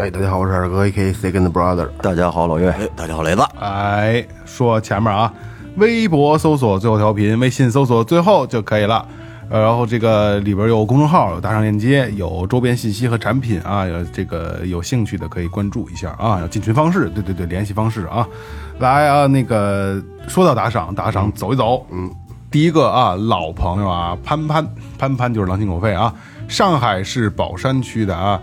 [0.00, 1.12] 哎，大家好，我是二哥，A.K.
[1.12, 1.86] Second Brother。
[2.00, 5.30] 大家好，老岳，哎，大家好，雷子，哎，说前面啊，
[5.76, 9.06] 微博搜索最后调频，微信搜索最后就可以了。
[9.50, 16.40] 呃，然后这个里边有公众号，有打赏链接，有周边信息和产品啊，有这个有兴趣的可以关注一下啊。
[16.40, 18.26] 有进群方式，对对对，联系方式啊。
[18.78, 22.10] 来啊，那个说到打赏，打赏走一走，嗯，
[22.50, 24.66] 第一个啊，老朋友啊，潘潘
[24.98, 26.14] 潘潘就是狼心狗肺啊，
[26.48, 28.40] 上海市宝山区的啊。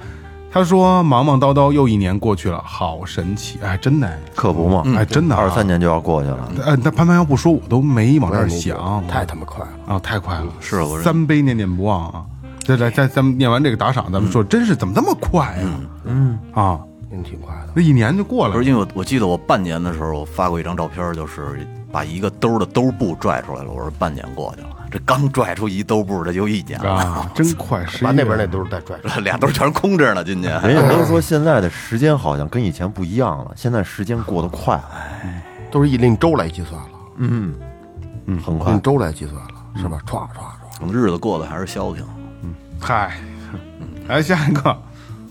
[0.58, 3.60] 他说：“忙忙叨叨又一年过去了，好神奇！
[3.62, 6.52] 哎，真的，可不嘛，哎，真的、啊，二三年就要过去了。
[6.66, 9.94] 哎，那潘潘要不说，我都没往那儿想，太他妈快了！
[9.94, 10.48] 啊，太快了！
[10.60, 12.26] 是我三杯念念不忘啊！
[12.66, 15.80] 再来，再咱们念完这个打赏，咱们说，真是怎么这么快啊？
[16.06, 16.80] 嗯啊，
[17.12, 17.74] 真挺快的。
[17.76, 23.70] 那一年就过了不是，因为我我记得我半年的时候，我发过一张照片，就是把一个兜的兜布拽出来了。
[23.70, 27.86] 我说半年过去了，这刚拽出一兜布，这就一年了，啊，真快！
[28.02, 29.18] 把那边那都是带拽出来。
[29.22, 30.24] 俩兜全空着呢。
[30.24, 34.82] 今年 人家都说现在的时间好像跟以前不一样了，现在时间过得快，
[35.70, 37.54] 都是以令周来计算了，嗯
[38.26, 38.82] 嗯，很快令。
[38.82, 40.00] 周来计算了，是吧？
[40.08, 40.92] 歘歘歘。
[40.94, 42.06] 日子过得还是消停。
[42.44, 43.18] 嗯嗨，
[44.08, 44.78] 来下一个，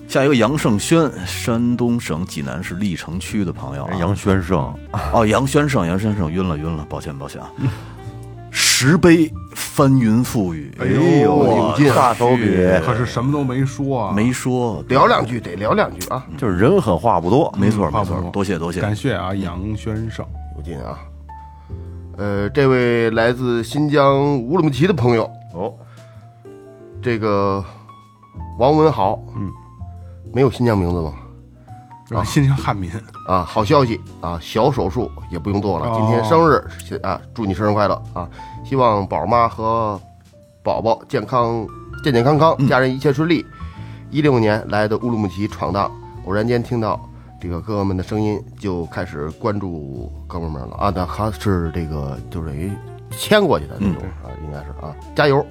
[0.09, 4.75] 下一个杨胜轩，山东省济南市历城区的朋友啊，杨轩胜，
[5.13, 7.49] 哦，杨轩胜，杨轩胜晕了晕了，抱歉抱歉啊。
[8.79, 12.45] 十杯翻云覆雨，哎呦，大手笔，
[12.85, 18.83] 可是什么都没说啊，没说，聊两句得聊两句啊，就是人狠话不多，没错没错，多谢多谢。
[18.83, 20.27] 感谢啊，杨先生，
[20.59, 20.99] 有劲啊。
[22.19, 25.25] 呃，这位来自新疆乌鲁木齐的朋友，
[25.55, 25.73] 哦，
[27.01, 27.65] 这个
[28.59, 29.51] 王文豪，嗯，
[30.35, 31.15] 没有新疆名字吗？
[32.15, 32.91] 啊，新疆汉民，
[33.27, 35.87] 啊，好消息啊，小手术也不用做了。
[35.87, 38.29] 哦今天生日啊，祝你生日快乐啊！
[38.65, 40.01] 希望宝妈和
[40.63, 41.67] 宝宝健康
[42.05, 43.45] 健健康康，家人一切顺利。
[44.11, 45.91] 一六年来的乌鲁木齐闯荡，
[46.27, 47.01] 偶然间听到
[47.41, 50.93] 这个哥哥们的声音，就开始关注哥们们了啊。
[50.95, 52.71] 那他是这个就是等于
[53.11, 55.45] 牵过去的那种啊，应该是啊，加油！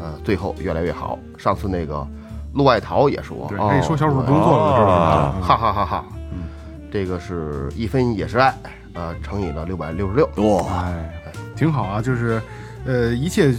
[0.00, 1.18] 呃，最后越来越好。
[1.36, 2.06] 上次那个
[2.52, 5.34] 陆外桃也说，对，哦可以说小手术不用做了，知道吧？
[5.40, 6.04] 哈哈哈哈！
[6.92, 8.52] 这个是一分也是爱，
[8.94, 10.26] 呃，乘以了六百六十六。
[10.56, 11.22] 哇，哎，
[11.54, 12.42] 挺好啊，就是，
[12.84, 13.54] 呃，一切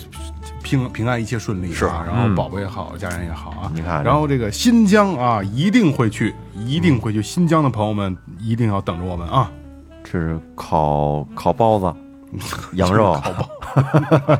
[0.61, 3.71] 平平安，一切顺利是啊，然后宝宝也好，家人也好啊。
[3.73, 7.21] 你看然后这个新疆啊，一定会去，一定会去。
[7.21, 9.49] 新疆的朋友们一定要等着我们啊！
[10.03, 11.93] 吃烤烤包子，
[12.75, 13.13] 羊肉。
[13.13, 13.49] 烤包。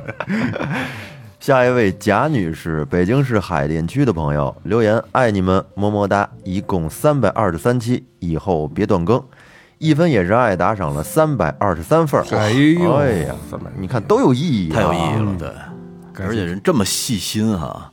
[1.41, 6.29] 下一位贾女士，北京市海淀区的朋友留言：爱你们，么么哒！
[6.44, 9.19] 一共三百二十三期，以后别断更。
[9.79, 12.38] 一分也是爱，打赏了三百二十三份儿。
[12.38, 13.35] 哎呦哎呀，
[13.75, 17.91] 你看都有意义、啊，太有意义了，对，而且人这么细心哈，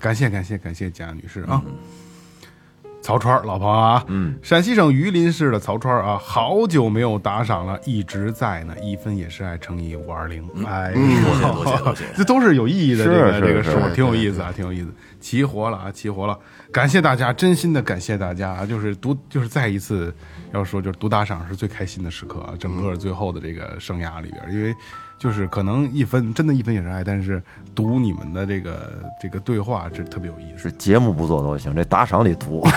[0.00, 1.62] 感谢感谢感谢贾女士啊！
[3.04, 12.04] 曹川儿老朋友啊，嗯，陕西省榆林市的曹川儿啊，好久没有打赏了，一直在呢，一分也是爱乘以五二零，哎，多谢多谢多谢。
[12.16, 14.88] 这都是有意义的，这个这个数挺有意思啊，挺有意思，
[15.20, 16.38] 齐活了啊，齐活了，
[16.72, 20.10] 感谢大家，真心的感谢大家啊，就是读就是再一次
[20.54, 24.74] 要说就是读打赏是最开心的时刻啊，整个最后的这个生涯里边，因为
[25.18, 27.42] 就是可能一分真的一分也是爱，但是
[27.74, 30.62] 读你们的这个这个对话这特别有意思。
[30.62, 32.66] 是节目不做都行，这打赏得读。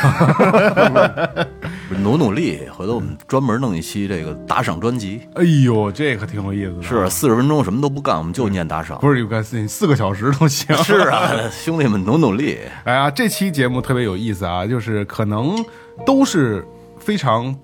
[2.04, 6.84] 努努力，回头我们专门弄一期这个打赏专辑，哎呦，这可挺有意思的。
[6.84, 8.98] 是四十分钟什么都不干，我们就念打赏。
[9.00, 10.76] 不是有个四四个小时都行？
[10.84, 15.63] 是啊，兄弟们努努力，哎呀，这期节目特别有意思啊，就是可能
[16.06, 16.66] 都是
[17.00, 17.56] 非常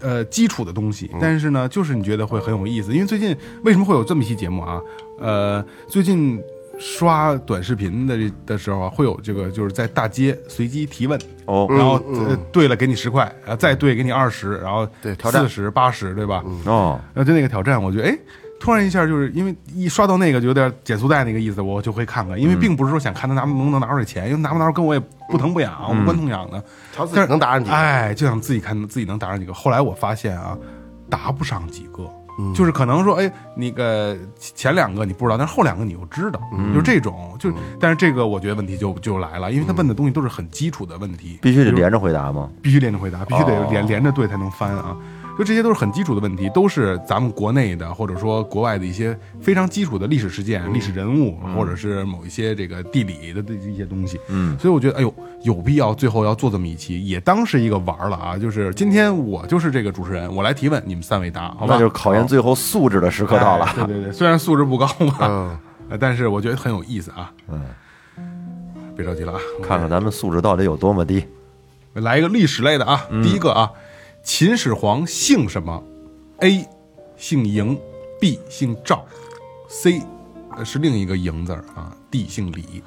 [0.00, 2.92] 呃基础的东西，但是呢，就是你觉得会很有意思。
[2.92, 4.80] 因为最近为什么会有这么一期节目啊？
[5.18, 6.40] 呃，最近
[6.78, 11.66] 刷短视频的的时候啊，会有这个就是在大街随机提问，哦。
[11.70, 15.42] 然后呃对了给你十块，然后再对给你二十，然后对挑战。
[15.42, 16.44] 四十八十，对吧？
[16.66, 18.18] 哦，然后就那个挑战，我觉得哎，
[18.58, 26.62] 突然一下就是因为一刷到那个就有点减速带那个意思，我就会看看，因为并不是说想看他拿能不能拿出来钱，因为拿不拿出跟我也不疼不痒，我无关痛痒的，
[26.92, 29.52] 瞧自己但是能打上几个哎，就想自己看自己能打上几个。
[29.52, 30.56] 后来我发现啊，
[31.10, 32.10] 答不上几个，
[32.54, 36.40] 就是可能说，哎，那个前两个你不知道，但是后两个你又知道，
[36.72, 42.50] 就是这种，就但是这个我觉得问题就就来了，因为他问的东西都是很基础的问题，必须得连着回答吗？
[42.62, 43.68] 必须连着回答，必须得哦。
[43.70, 44.96] 连连着对才能翻啊。
[45.38, 54.18] 就这些都是很基础的问题，都是咱们国内的或者说国外的一些非常基础的历史事件、历史人物，或者是某一些这个地理的这一些东西。
[54.28, 58.38] 嗯，所以我觉得，哎呦，有必要最后要做这么一期，也当是一个玩儿了啊。
[58.38, 61.74] 就是今天我就是这个主持人，我来提问，你们三位答，好吧？
[61.74, 63.72] 那就是考验最后素质的时刻到了哎。
[63.74, 65.58] 对对对，虽然素质不高吧，嗯，
[65.90, 67.30] 呃但是我觉得很有意思啊。
[67.48, 67.62] 嗯，
[68.96, 71.22] 别着急了啊，看看咱们素质到底有多么低。
[71.92, 73.70] 来一个历史类的啊，第一个啊，
[74.26, 75.80] 秦始皇姓什么
[76.40, 76.66] ？A.
[77.16, 77.78] 姓嬴
[78.20, 78.40] ，B.
[78.48, 79.06] 姓赵
[79.68, 80.02] ，C.
[80.50, 82.26] 呃是另一个嬴字儿啊，D.
[82.26, 82.82] 姓李。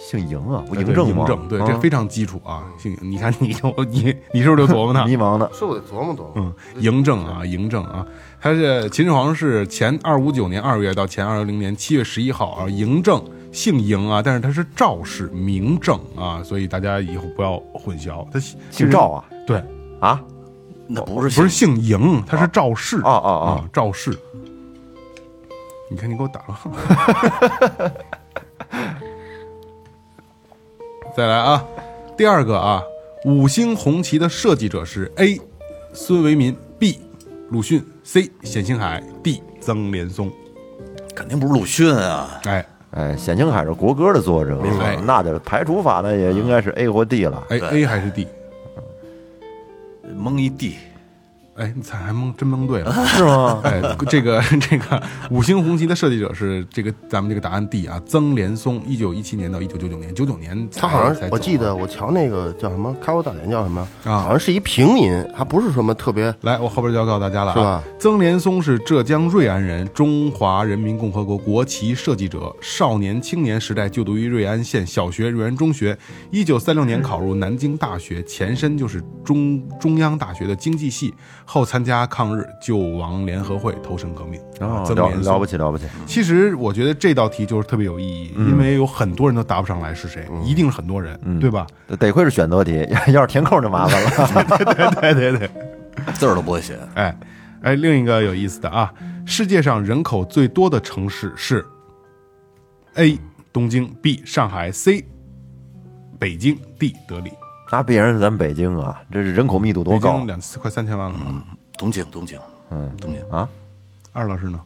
[0.00, 1.24] 姓嬴啊，不对嬴政吗？
[1.24, 2.64] 嬴政，对，啊这非常基础啊。
[2.76, 5.04] 姓，你看你就你你是不是就琢磨呢？
[5.06, 5.48] 迷茫的。
[5.54, 6.32] 是我得琢磨琢磨。
[6.34, 6.52] 嗯，
[6.82, 8.04] 嬴政啊，嬴政啊，
[8.40, 19.24] 他是秦始皇是前二五九年二月到前二六零年七月十一号啊，嬴政姓嬴啊，但是他是赵氏名政啊，所以大家以后不要混淆，他姓姓赵啊？
[19.46, 19.62] 对，
[20.00, 20.20] 啊？
[20.86, 24.16] 那不是不是姓嬴，他是赵氏哦哦哦啊，赵氏。
[25.90, 27.92] 你看你给我打了，
[31.14, 31.62] 再来啊，
[32.16, 32.82] 第二个啊，
[33.26, 35.38] 五星红旗的设计者是 A.
[35.92, 36.98] 孙维民，B.
[37.50, 38.30] 鲁迅，C.
[38.42, 39.42] 冼星海，D.
[39.60, 40.32] 曾连松。
[41.14, 47.44] 肯定不是鲁迅啊，哎哎，冼星海是国歌的作者，白那就排除法呢，也应该是 A 或 D 了。
[47.50, 48.26] 哎，A 还是 D？
[50.14, 50.76] 蒙一地，
[51.54, 52.92] 哎，你猜还蒙真蒙对了。
[53.06, 53.60] 是吗？
[53.62, 67.84] 哎，这个 这个五星红旗的设计者是这个咱们这个答案 D 啊，曾连松，一九一七年到一九九九年，九九年他好像我记得我瞧那个叫什么开国大典叫什么啊好像是一平民，还不是什么特别来，我后边就要告诉大家了啊是吧。
[67.98, 72.50] 曾连松是浙江瑞安人，中华人民共和国国旗设计者。
[72.60, 75.96] 少年青年时代就读于瑞安县小学、瑞安中学。
[76.30, 81.12] 一九三六年 考入南京大学，前身就是中中央大学的经济系。
[81.52, 84.40] 后参加抗日救亡联合会，投身革命。
[84.60, 85.84] 哦，了了不起了不起。
[86.06, 91.66] 其实我觉得这道题就是特别有意义，因为有很多人都答不上来是谁，一定是很多人，对吧？
[91.98, 94.44] 得亏是选择题，要 是填空就麻烦了。
[94.98, 95.50] 对对对。
[96.14, 96.78] 字儿都不会写。
[96.94, 97.14] 哎，
[97.60, 98.90] 哎，另一个有意思的啊，
[99.26, 101.62] 世界上人口最多的城市是
[102.94, 103.18] A
[103.52, 105.04] 东京，B 上海，C
[106.18, 107.30] 北京，D 德里。
[107.72, 111.42] 那必然是咱北京啊，这是人口密度多高北京两快三千万了嗯。
[111.78, 112.38] 东京，东京，
[112.70, 113.48] 嗯，东京，啊？
[114.12, 114.60] 二老师呢？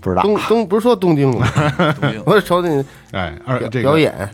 [0.00, 0.22] 不知道。
[0.22, 1.46] 东东不是说东京吗？
[2.00, 2.84] 东京，我是瞅你
[3.14, 4.28] 哎，二这个表演，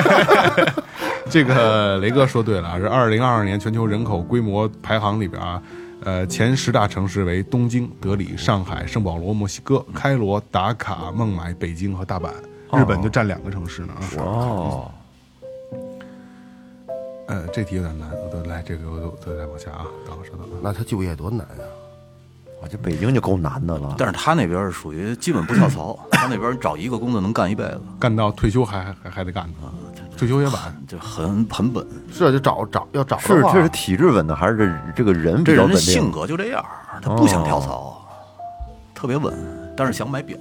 [1.30, 5.62] 这个雷哥说对了啊，是二零二二年全球人口规模排行里边啊，
[6.04, 12.28] 呃，前十大城市为东京、德里、上海、圣保罗、墨西哥、开罗、达卡、孟买、北京和大阪。
[12.78, 14.22] 日本就占两个城市呢啊。
[14.22, 14.90] 哦，
[17.30, 20.58] 呃，这题有点难，我都来这个，我都都再往下啊，等我稍等啊。
[20.60, 21.62] 那他就业多难啊！
[22.60, 23.94] 我这北京就够难的了。
[23.96, 29.72] 但是他那边是属于基本不跳槽，他那边找一个工作能干一辈子，干到退休还还还还得干呢，
[30.16, 30.76] 退休也晚。
[30.88, 31.86] 就很很稳。
[32.12, 36.10] 是啊就找找要找是的话这是体质稳的，还是这这个人这比较稳人的性？
[36.10, 36.64] 格就这样，
[37.00, 38.04] 他不想跳槽，
[38.92, 39.32] 特别稳，
[39.76, 40.36] 但是想买表。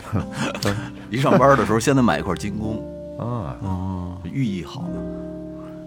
[1.10, 2.82] 一上班的时候，先得买一块精工，
[3.18, 3.54] 啊，
[4.24, 4.82] 寓意好。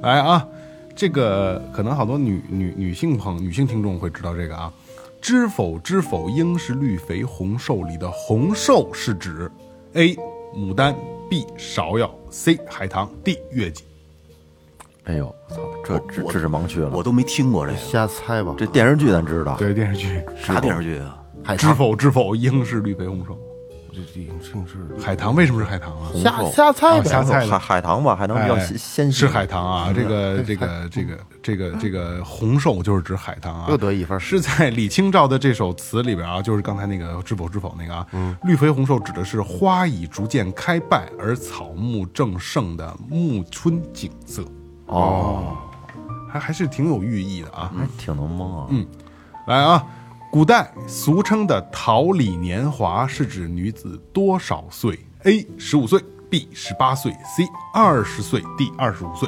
[0.01, 0.47] 来啊，
[0.95, 4.71] 这个可能好多女女女性朋女性听众会知道这个啊。
[5.19, 9.51] 知否知否，应是绿肥红瘦里的红瘦是指
[9.93, 10.15] A
[10.55, 10.95] 牡丹
[11.27, 13.83] ，B 芍药，C 海棠，D 月季。
[15.05, 16.91] 哎呦，操，这这这是盲区了。
[16.93, 18.53] 我都没听过这个，瞎猜吧。
[18.57, 21.55] 这电视剧咱知道，对电视剧，啥电视剧啊？
[21.57, 23.37] 知否知否，应是绿肥红瘦。
[23.97, 26.11] 这这影视是海棠为什么是海棠啊？
[26.13, 27.25] 瞎瞎猜哦瞎呗。
[27.25, 29.27] 猜的海海棠吧，海棠比较哎鲜鲜是。
[29.27, 38.05] 海棠啊，这个这个这个这个这个红寿就是指海棠啊，又得一分是在李清照的这首词里边啊，就是刚才那个知否知否那个啊，
[38.43, 44.43] 绿肥红瘦指的是花已逐渐开败而草木正盛的暮春景色，
[44.85, 45.57] 哦，
[46.31, 47.73] 还还是挺有寓意的啊。
[47.75, 48.67] 还挺能蒙啊。
[48.69, 48.85] 嗯
[49.47, 49.81] 来啊，
[50.29, 59.27] 古代俗称的桃李年华是指女子多少岁？A 十五岁，B 十八岁，C 二十岁，D 二十五岁。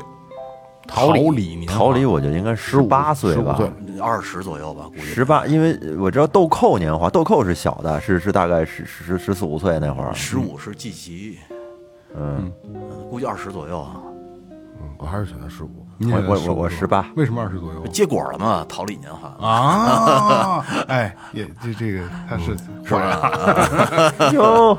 [0.88, 3.58] 桃李年华，桃李我觉得应该十八岁吧，
[4.02, 10.14] 二十左右吧，估计十八，因为我知道豆蔻年华，豆蔻是小的，是是大概十十十四五岁那会儿。
[10.14, 11.40] 十五是季集，
[12.16, 12.52] 嗯，
[13.10, 14.02] 估计二十左右啊。
[14.98, 15.86] 我还是选择十五。
[16.02, 17.86] 你我我我我15 18为什么二十左右？
[17.88, 19.28] 结果了嘛，桃李年华。
[19.46, 24.32] 啊，哎，也这这个他是是吧？
[24.32, 24.78] 哟，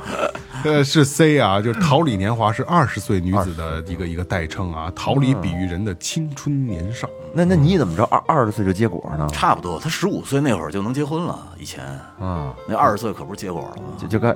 [0.64, 7.06] 呃，是 C 啊，就是桃李年华是二十岁女子的一个一个代称啊，桃李比喻人的青春年少。
[7.34, 9.28] 那那你怎么知道二二十岁就结果呢？
[9.30, 11.38] 差不多，他十五岁那会儿就能结婚了。
[11.58, 11.84] 以前
[12.18, 13.88] 啊，那二十岁可不是结果了吗？
[13.98, 14.34] 就就该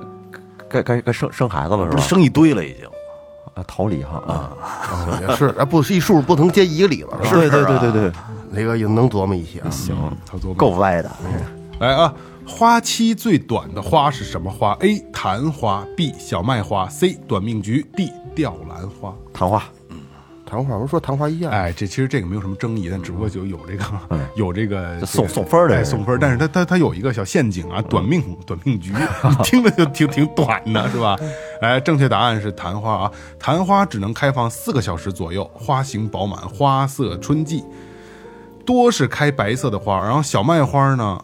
[0.69, 2.03] 该该该生生孩子了是吧？
[2.03, 2.87] 生一堆了已经。
[3.55, 7.39] 啊，桃李哈啊，啊，也 是，啊，不是一数不能接一个李子，是吧？
[7.39, 8.11] 对对对对对，
[8.51, 9.69] 雷哥也能琢磨一些啊。
[9.69, 9.95] 行，
[10.25, 11.09] 他做够歪的。
[11.79, 12.13] 来啊，
[12.45, 14.99] 花期最短的花是什么花？A.
[15.11, 16.13] 昙花，B.
[16.19, 17.17] 小麦花，C.
[17.27, 18.11] 短命菊，D.
[18.35, 19.13] 吊兰花。
[19.33, 19.63] 昙花，
[20.45, 23.83] 昙花，不是说昙花一现，哎，这其实这个没有什么争议，但只不过就有这个
[24.35, 26.19] 有这个送送分儿的送分儿。
[26.19, 31.17] 但是它它它有一个小陷阱啊，短命短命局，你听着就挺挺短的，是吧？
[31.61, 37.63] 哎，正确答案是昙花啊，昙花只能开放四个小时左右，花型饱满，花色春季，
[38.65, 41.19] 多是开白色的花，然后小麦花呢，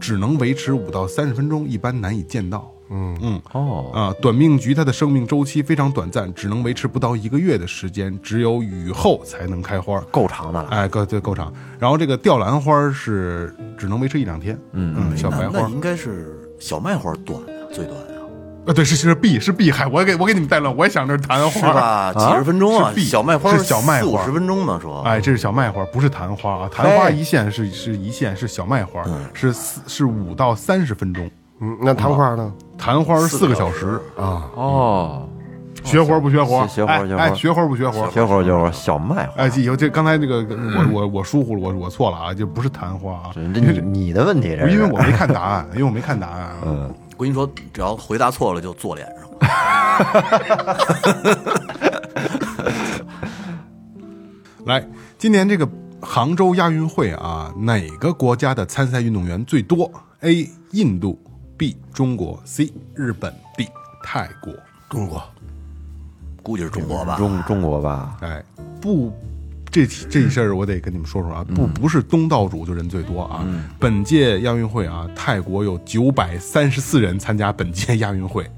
[0.00, 2.70] 只能维持五到三十分钟，一般难以见到。
[2.90, 3.42] 嗯嗯。
[3.52, 10.00] 哦，啊，短命菊它的生命周期非常短暂，只能维持不到一个月的时间，只有雨后才能开花。
[10.10, 10.68] 够长的了。
[10.70, 11.52] 哎，够对够长。
[11.78, 18.24] 然后这个吊兰花是只能维持一两天，嗯嗯，小白花那那应该是小麦花短呀，最短啊，
[18.66, 22.14] 啊，对，是是碧是碧海，我给我给你们带乱，我也想着是昙是花，吧？
[22.14, 25.02] 几十分钟啊，是 B，小麦花是小麦花四五十分钟呢，说。
[25.02, 32.52] 哎，这是小麦花，不是昙花啊，昙花一线是是一线，是小麦花，是四是五到三十分钟，嗯，那昙花呢？
[32.78, 35.28] 昙花是四个小时啊，哦，
[35.84, 36.66] 学活不学活？
[36.68, 38.10] 学学活哎学活哎，学活不学活？
[38.10, 39.42] 学会儿学活小麦花。
[39.42, 46.56] 哎，以后这刚才这个我我我疏忽了，我我错了啊，就不是昙花啊，这你你的问题，因为我没看答案，因为我没看答案啊。
[46.64, 49.26] 嗯，我跟你说，只要回答错了就坐脸上。
[54.66, 54.84] 来，
[55.16, 55.68] 今年这个
[56.00, 59.90] 杭州亚运会啊，哪个国家的参赛运动员最多
[60.20, 60.50] ？A.
[60.72, 61.16] 印度
[61.56, 61.76] ，B.
[61.92, 62.72] 中国，C.
[62.94, 63.68] 日本，D.
[64.02, 64.52] 泰国。
[64.88, 65.22] 中国，
[66.42, 67.16] 估计是中国吧。
[67.16, 68.40] 中中国吧，哎，
[68.80, 69.12] 不，
[69.68, 73.44] 这这事儿我得跟你们说说啊，不不是东道主就人最多啊。
[73.80, 78.48] 本届亚运会啊，泰国有九百三十四人参加本届亚运会，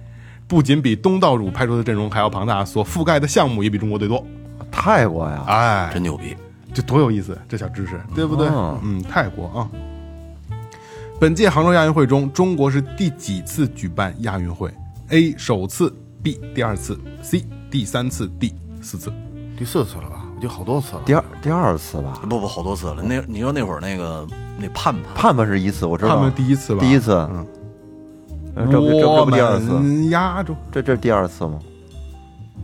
[0.47, 4.23] 不仅比东道主派出的阵容还要庞大，所覆盖的项目也比中国最多。
[4.71, 6.37] 泰国呀，哎，真牛逼！
[6.75, 8.47] 这多有意思，这小知识，对不对？
[8.49, 9.71] 嗯嗯，泰国啊。
[11.21, 14.73] 本届杭州亚运会中，中国是第几次举办亚运会
[15.09, 15.35] ？A.
[15.37, 16.41] 首次，B.
[16.55, 17.45] 第二次，C.
[17.69, 18.55] 第三次，D.
[18.81, 19.13] 四次。
[19.59, 20.25] 第四次了吧？
[20.37, 21.03] 我觉得好多次了。
[21.05, 23.03] 第二第二次吧，不不，好多次了。
[23.03, 24.25] 那你说那会儿那个
[24.57, 26.11] 那盼盼，盼盼是一次，我知道。
[26.11, 26.81] 盼盼第一次吧？
[26.81, 27.47] 第一次，嗯，
[28.55, 31.59] 呃这不这这不第二次，我们亚洲这这是第二次吗？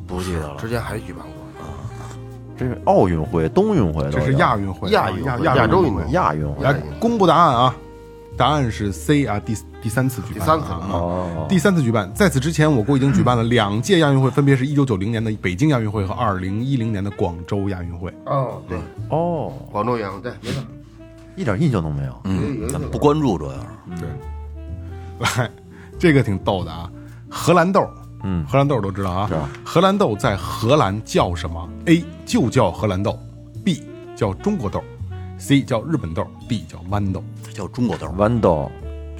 [0.07, 0.69] 不记得了之。
[0.69, 1.33] 前还举办过
[2.57, 6.05] 这是奥运会、冬运会这是亚运会啊，亚运会亚亚洲运会。
[6.11, 6.63] 亚运会。
[6.63, 7.75] 来公布答案啊！
[8.37, 12.13] 答案是 C 啊，第第三次举办，第三次啊，哦，第三次举办。
[12.15, 18.13] 在此之前，我国已经举办了两届亚运会，分别是一九九零年的北京亚运会和二零一零年的广州亚运会。
[18.27, 18.79] 哦，对，
[19.11, 20.63] 哦，广州亚运会对，没错。
[21.37, 22.21] 一点印象都没有。
[22.25, 24.01] 嗯，咱们不关注主要是。
[24.01, 24.09] 对，
[25.19, 25.51] 来，
[25.99, 26.91] 这个挺逗的啊。
[27.29, 27.89] 荷兰豆，
[28.23, 29.49] 嗯荷兰豆都知道啊。
[29.65, 33.19] 荷兰豆在荷兰叫什么？A 就叫荷兰豆
[33.65, 33.83] ，B
[34.15, 34.83] 叫中国豆
[35.39, 37.23] ，C 叫日本豆，D 叫豌豆。
[37.55, 38.69] 它叫中国豆，豌豆，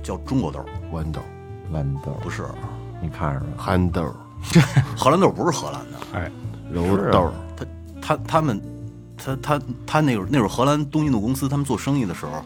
[0.03, 0.59] 叫中国豆，
[0.93, 1.21] 豌豆、
[1.73, 2.45] 豌豆，不是
[3.01, 3.47] 你看着没？
[3.57, 4.13] 憨豆、
[4.99, 6.19] 荷兰豆，不是荷兰的。
[6.19, 6.31] 哎，
[6.69, 7.65] 柔豆，他
[8.03, 8.61] 他他们，
[9.17, 12.43] 他他他那会儿那会儿荷兰东印度公司他们做生意的时候，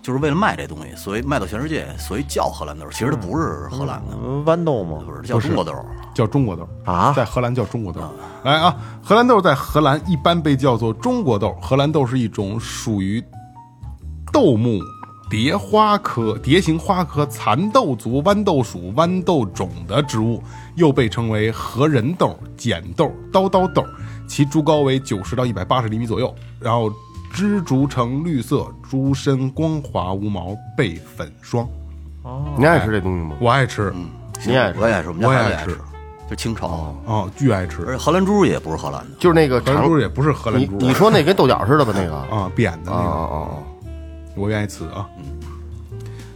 [0.00, 2.86] 就是为了卖这东西，所以卖到全世界，所以叫荷兰豆。
[2.92, 5.02] 其实它不是荷兰的，呃豌豆吗？
[5.04, 5.74] 不是叫中国豆。
[6.14, 8.00] 叫中国豆啊在荷兰叫中国豆。
[8.44, 11.56] 来啊，荷兰豆在荷兰一般被叫做中国豆。
[11.60, 13.20] 荷兰豆是一种属于
[14.32, 14.78] 豆目
[15.32, 20.42] 蝶花科蝶形花科蚕豆族豌豆属豌豆种的植物，
[20.74, 23.82] 又被称为荷仁豆、碱豆、刀刀豆。
[24.28, 26.92] 其株高为九十到一百八十厘米左右，然后
[27.32, 31.66] 枝竹呈绿色，株身光滑无毛，被粉霜。
[32.24, 33.34] 哦你爱吃这东西吗？
[33.40, 34.10] 我爱吃，嗯
[34.44, 35.80] 你爱吃我也爱吃，我们家我也爱吃孩子也爱吃，
[36.28, 36.94] 就清炒。
[37.06, 37.86] 哦，巨爱吃。
[37.86, 41.94] 而且荷兰猪也不是荷兰的，就是那个荷兰长猪也不是荷兰你猪，你说那跟豆角似的吧？
[41.96, 43.48] 那个啊啊，扁的那啊个，啊！
[44.34, 45.08] 我愿意吃啊。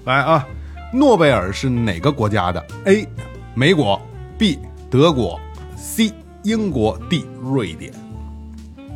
[0.04, 0.46] 来啊，
[0.92, 3.06] 诺贝尔是哪个国家的？A.
[3.54, 4.00] 美国
[4.38, 4.58] ，B.
[4.90, 5.40] 德国
[5.76, 6.12] ，C.
[6.42, 7.24] 英国，D.
[7.42, 7.92] 瑞典。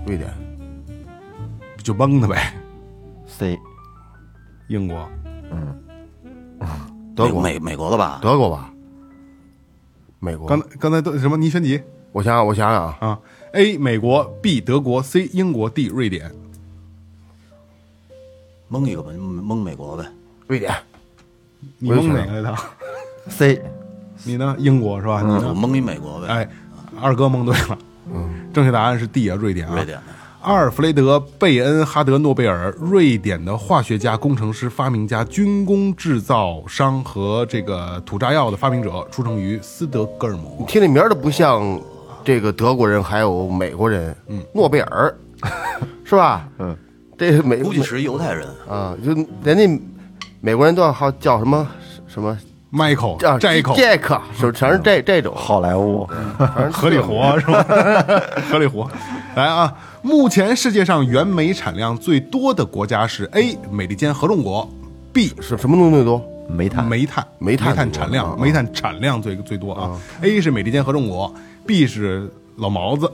[0.06, 0.32] 瑞典、
[1.82, 2.54] 就蒙他呗。
[3.26, 3.58] C
[4.68, 5.08] 英国，
[5.50, 5.74] 嗯
[7.14, 8.18] 德国、美美国的吧？
[8.22, 8.72] 德国吧？
[10.18, 10.60] 美国刚。
[10.60, 11.36] 才刚才都什么？
[11.36, 11.80] 你选几
[12.12, 13.18] 我想想，我想想啊，啊
[13.52, 13.76] ：A.
[13.78, 14.60] 美国，B.
[14.60, 15.26] 德国，C.
[15.32, 15.86] 英国，D.
[15.86, 16.30] 瑞典。
[18.72, 20.04] 蒙一个吧，蒙美国呗。
[20.46, 20.72] 瑞典，
[21.78, 22.56] 你蒙哪个来的
[23.28, 23.60] ？C
[24.22, 24.54] 你呢？
[24.58, 25.20] 英国是吧？
[25.22, 25.48] 你呢？
[25.48, 26.28] 我蒙一美国呗。
[26.28, 26.48] 哎，
[27.00, 27.78] 二哥蒙对了。
[28.14, 29.74] 嗯，正确答案是 D 啊，瑞典啊。
[29.74, 30.04] 瑞典的。
[30.42, 40.64] 阿尔弗雷德·贝恩哈德诺贝尔，瑞典的化学家、工程师、发明家、军工制造商和这个土炸药的发明者，出生于斯德哥尔摩。
[40.68, 41.78] 听这名儿都不像
[42.22, 45.12] 这个德国人，还有美国人，嗯，诺贝尔，
[46.04, 46.48] 是吧？
[46.58, 46.76] 嗯，
[47.20, 48.48] 这个 美估计是犹太人。
[48.66, 49.12] 啊，就
[49.44, 49.82] 人家
[50.40, 51.68] 美国人都要好叫什么
[52.08, 52.34] 什么
[52.72, 55.34] Michael 叫摘口杰克，是全是这这种。
[55.36, 56.08] 好莱坞，
[56.72, 57.62] 合理活是吧？
[58.50, 58.90] 合理活。
[59.36, 63.58] 来啊，目前世界上原煤产量最多的国家是 A.
[63.70, 64.66] 美利坚合众国
[65.12, 65.34] ，B.
[65.42, 66.24] 是什么东西最多？
[66.48, 70.00] 煤炭，煤炭，煤炭炭产量，煤炭产量最最多啊。
[70.22, 71.32] A 是美利坚合众国
[71.66, 73.12] ，B 是老毛子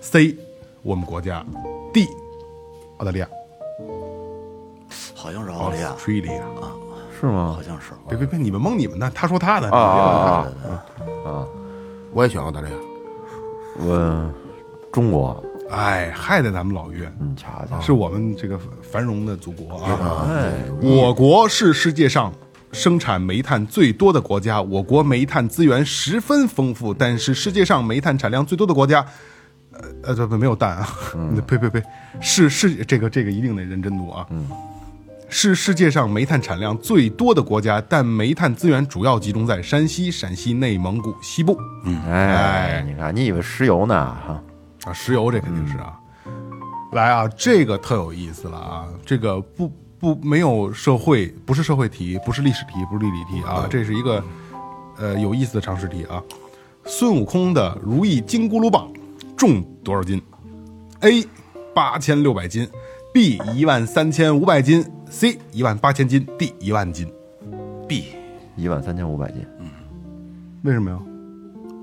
[0.00, 0.36] ，C
[0.82, 1.44] 我们国家
[1.92, 2.06] ，D
[2.98, 3.26] 澳大利亚。
[5.26, 6.38] 好像是澳大利亚，Australia。
[6.38, 6.70] 啊，
[7.18, 7.52] 是吗？
[7.56, 7.60] 好？
[7.60, 7.90] 像是。
[8.08, 11.46] 别别别，你们蒙你们的，他说他的啊啊啊啊！
[12.12, 12.76] 我也选澳大利亚。
[13.80, 14.30] 我
[14.92, 20.28] 中国，哎，害得咱们老岳，你瞧瞧，是我们这个繁荣的祖国啊。
[20.30, 22.32] 哎，我国是世界上
[22.70, 29.04] 生产煤炭最多的国家，我国煤炭资源十分丰富，但是世界上煤炭产量最多的国家，
[29.72, 30.88] 呃呃不不没有蛋啊，
[31.48, 31.82] 呸呸呸，
[32.20, 34.48] 是是这个这个一定得认真读啊，嗯，
[35.28, 43.94] 是世界上煤炭产量最多的国家，但煤炭资源主要集中在山西、陕西、内蒙古西部，嗯哎，你看，你以为石油呢？
[43.94, 44.42] 哈，
[44.84, 45.98] 啊，石油这肯定是啊。
[46.92, 48.86] 来啊，这个特有意思了啊！
[49.04, 54.22] 这个不不没有社会，不是社会题，不是历史题，不是地理题啊，这是一个
[54.96, 56.22] 呃有意思的常识题啊。
[56.84, 58.88] 孙悟空的如意金箍噜棒
[59.36, 60.22] 重多少斤
[61.00, 61.26] ？A
[61.74, 62.66] 八千六百斤
[63.12, 67.10] ，B 一万三千五百斤，C 一万八千斤，D 一万斤。
[67.88, 68.06] B
[68.56, 69.46] 一万三千五百斤，
[70.64, 70.98] 为什么呀？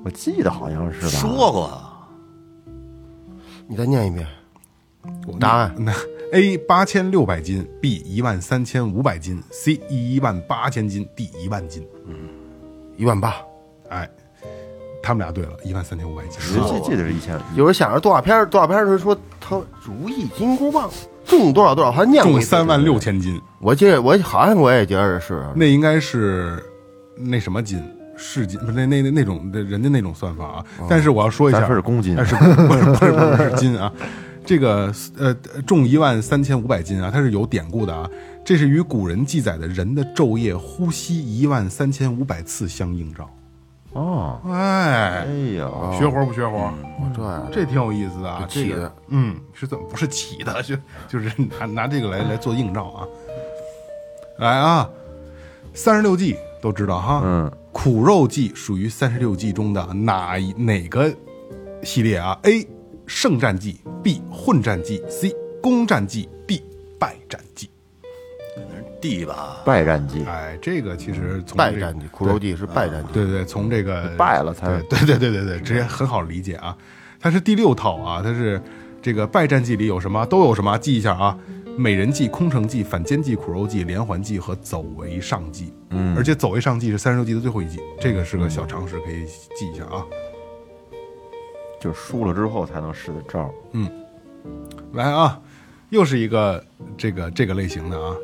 [0.04, 1.08] 我记得好像是吧？
[1.08, 2.10] 说过啊，
[3.68, 4.28] 你再念一遍。
[5.40, 5.94] 答案那
[6.34, 11.88] A 八千六百斤，B 一万三千五百斤，C 一万八千斤，D 一万斤。
[12.98, 13.36] 一万八。
[13.90, 14.10] 哎，
[15.02, 16.40] 他们俩对了，一万三千五百斤。
[16.60, 20.90] 我记记得是一千，有人想着动画片儿，动画片时候说他如意金箍棒
[21.26, 23.00] 重多少多少，还念过三万六。
[23.00, 26.64] 千斤，我记得我好像我也觉得是那应该是
[27.18, 27.82] 那什么斤，
[28.16, 30.66] 市斤，不是那那那那种人家那种算法啊。
[30.90, 33.92] 但是我要说一下，是公斤不是不是不是不是是斤啊？
[34.46, 35.34] 这个呃
[35.66, 38.10] 重一万三千五百斤啊，它是有典故的啊。
[38.46, 43.30] 这是与古人记载的人的昼夜呼吸一万三千五百次相映照。
[43.94, 45.26] 哦，哎哎，
[45.58, 46.74] 呦，学活不学活？
[47.16, 50.62] 对这这挺有意思的啊，这个起的嗯，是怎么不是起的？
[50.64, 50.76] 就
[51.08, 53.08] 就是拿拿这个来来做映照啊。
[54.40, 54.90] 来啊，
[55.74, 61.14] 三十六计都知道哈，嗯，苦肉计属于三十六计中的哪一哪个
[61.84, 62.68] 系列啊？A.
[63.06, 64.22] 胜战计，B.
[64.32, 65.36] 混战计，C.
[65.62, 66.64] 攻战计，D.
[66.98, 67.70] 败战计。
[69.04, 73.10] D 吧，败战绩，哎，这个其实败战绩，苦肉计是败战绩。
[73.12, 76.74] 对对，从这个败了才对对对对对，直接很好理解啊。
[77.20, 78.62] 它是第六套啊，它是
[79.02, 81.38] 这个败战绩里有什么都有什么，记一下啊。
[81.76, 85.74] 美人计、空城计、反间计、苦肉计、连环计和走为上计。
[85.90, 89.26] 嗯，而且走为上计是三十六计的最后一计，这个是个小常识，可以
[89.58, 90.06] 记一下啊。
[91.82, 93.92] 就是输了之后才能使的招嗯。
[94.94, 95.42] 来啊，
[95.90, 96.64] 又是一个
[96.98, 98.16] 这个这个类型的啊，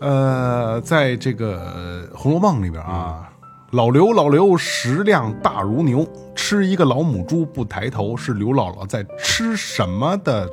[0.00, 3.32] 呃，在这个《红楼梦》里边啊，
[3.72, 10.48] 老刘老刘食量大如牛，吃一个老母猪不抬头，是刘姥姥在吃什么的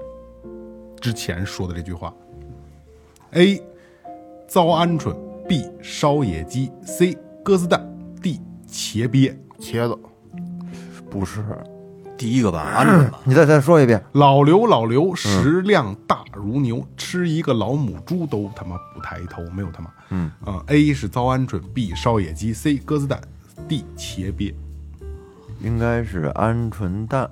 [0.99, 2.13] 之前说的这句话。
[3.31, 3.61] A.
[4.47, 5.13] 糟鹌鹑
[5.47, 5.69] ，B.
[5.81, 7.17] 烧野鸡，C.
[7.43, 7.87] 鸽子蛋
[8.21, 8.39] ，D.
[8.67, 9.37] 茄鳖。
[9.59, 9.97] 茄子，
[11.09, 11.43] 不是，
[12.17, 14.03] 第一个吧，鹌鹑吧，你再再说一遍。
[14.13, 19.89] 老刘老刘食量大如牛，吃一个老母猪都他妈不抬头，没有他妈。
[20.09, 23.19] 嗯啊、a 是糟鹌鹑，B 烧野鸡，C 鸽子蛋
[23.67, 24.55] ，D 茄鳖。
[25.61, 27.29] 应该是鹌鹑蛋，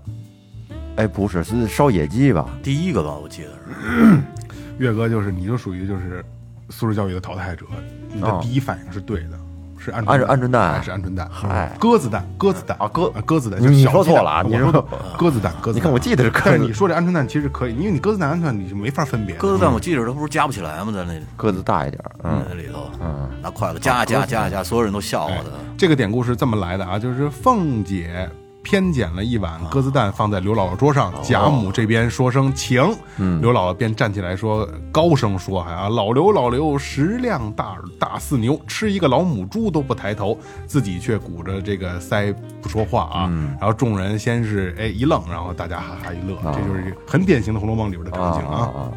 [0.95, 2.49] 哎，不是，是烧野鸡吧？
[2.63, 4.19] 第一个吧，我记得是。
[4.79, 6.25] 岳哥就是你就属于就是
[6.69, 7.65] 素质教育的淘汰者，
[8.11, 9.39] 你的哦第一反应是对的，
[9.83, 14.71] 是鹌鹌鹑鹌鹑蛋哎是鹌鹑蛋，嗨鸽子蛋，鸽子蛋啊鸽鸽子蛋，你说错了啊你说
[15.19, 15.75] 鸽子蛋，鸽子蛋。
[15.75, 19.35] 你看我记得是鸽子但是你说这鹌鹑蛋其实可以，因为你鸽子蛋、鹌鹑蛋你就没法分别。
[19.35, 20.93] 鸽子蛋我记着它不是夹不起来吗？
[20.93, 25.51] 在那鸽子大一点儿，嗯，那里头，嗯，拿筷子夹夹夹夹，所有人都笑话的。
[25.77, 28.29] 这个典故是这么来的啊，就是凤姐
[28.63, 32.81] 偏捡了一碗鸽子蛋放在刘姥姥桌上，贾母这边说声请，
[33.17, 43.29] 刘姥姥便站起来说，高声说还啊，老刘老刘食量大耳大似牛，吃一个老母猪都不抬头，自己却鼓着这个腮不说话啊。
[43.59, 48.91] 然后众人先是哎一愣，然后大家哈哈一乐，这就是很典型的《红楼梦》里边的场景啊啊！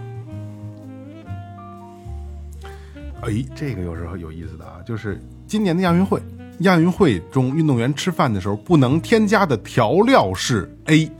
[3.22, 6.22] 哎，这个又是有意思的啊，就是今年的亚运会。
[6.60, 11.10] 亚运会中，运动员吃饭的时候不能添加的调料是：A.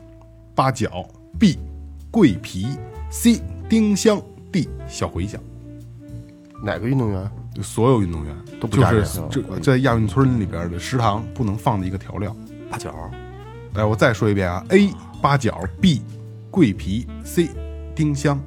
[0.54, 1.06] 八角
[1.38, 1.58] ，B.
[2.10, 2.66] 桂皮
[3.10, 3.42] ，C.
[3.68, 4.20] 丁香
[4.50, 4.68] ，D.
[4.88, 5.40] 小茴香。
[6.62, 7.30] 哪个运动员？
[7.62, 12.34] 所有运动员都不加就是这在亚运村里边的食堂不能放的一个调料。
[12.70, 12.94] 八角，
[13.74, 14.90] 来，我再说一遍啊：A.
[15.22, 16.02] 八角，B.
[16.50, 17.50] 桂皮，C.
[17.94, 18.40] 丁香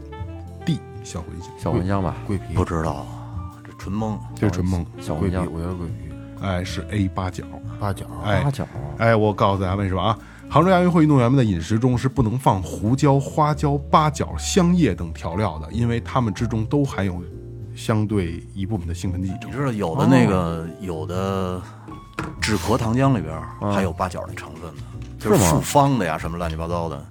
[0.66, 0.80] ，D.
[1.04, 1.52] 小茴香。
[1.60, 3.06] 小茴香吧，桂皮不知道，
[3.64, 4.20] 这纯蒙。
[4.36, 4.86] 这是纯蒙。
[5.00, 6.09] 小茴香，我觉得桂皮。
[6.42, 7.44] 哎，是 A 八角，
[7.80, 10.18] 八角，哎八角，哎，我告诉大家为什么啊？
[10.50, 17.22] 杭州亚运会运动员们的饮食中是不能放胡椒、花椒、八角、香叶等调料的，因为它们之中都含有
[17.76, 19.32] 相对一部分的兴奋剂。
[19.46, 21.62] 你知道有的那个有的
[22.42, 23.40] 止咳糖浆里边
[23.72, 24.82] 还有八角的成分呢，
[25.20, 27.06] 就是复方的呀，什么乱七八糟的。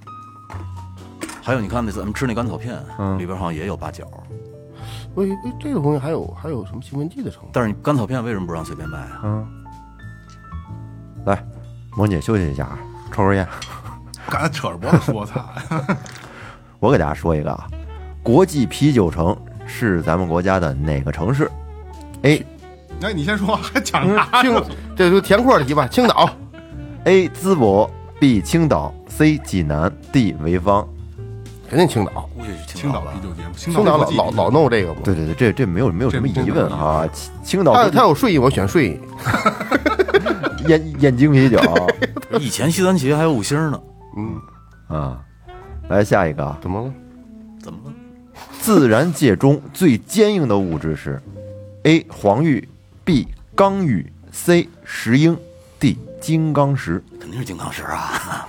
[1.41, 2.77] 还有你看那咱们吃那甘草片，
[3.19, 4.05] 里边好像也有八角，
[5.19, 7.51] 我以为这个东西还有还有什么兴奋剂的成分？
[7.53, 9.21] 但是你甘草片为什么不让随便卖啊？
[9.25, 9.49] 嗯，
[11.27, 11.45] 来，
[11.97, 12.79] 萌姐休息一下啊，
[13.13, 13.45] 抽根烟。
[14.31, 15.45] 刚才扯着脖子说，操！
[16.79, 17.67] 我给大家说一个啊，
[18.23, 21.51] 国际啤酒城是咱们国家的哪个城市
[22.23, 22.47] ？A
[23.01, 24.41] 那你先说，还讲啥？
[24.41, 24.63] 青，
[24.95, 25.89] 这就填空题吧。
[25.89, 26.31] 青岛
[27.07, 30.87] ，A 淄博，B 青岛，C 济南，D 潍坊。
[31.69, 32.31] 肯定青岛。
[32.49, 35.01] 估计是青岛吧啤酒节目，青青岛老老老弄这个嘛。
[35.05, 37.07] 对对对，这这没有没有什么疑问啊。
[37.13, 39.01] 青青岛他他有睡意，我选睡意。
[40.67, 41.61] 燕 燕京啤酒
[42.41, 43.81] 以前西三旗还有五星呢，
[44.17, 44.41] 嗯，
[44.89, 45.21] 啊。
[45.89, 46.93] 来下一个啊，怎么了？
[47.63, 47.93] 怎么了？
[48.61, 51.21] 自然界中最坚硬的物质是
[51.85, 52.69] A 黄玉
[53.05, 55.35] ，B 刚玉，C 石英
[55.81, 57.03] ，D 金刚石。
[57.19, 58.47] 肯定是金刚石啊！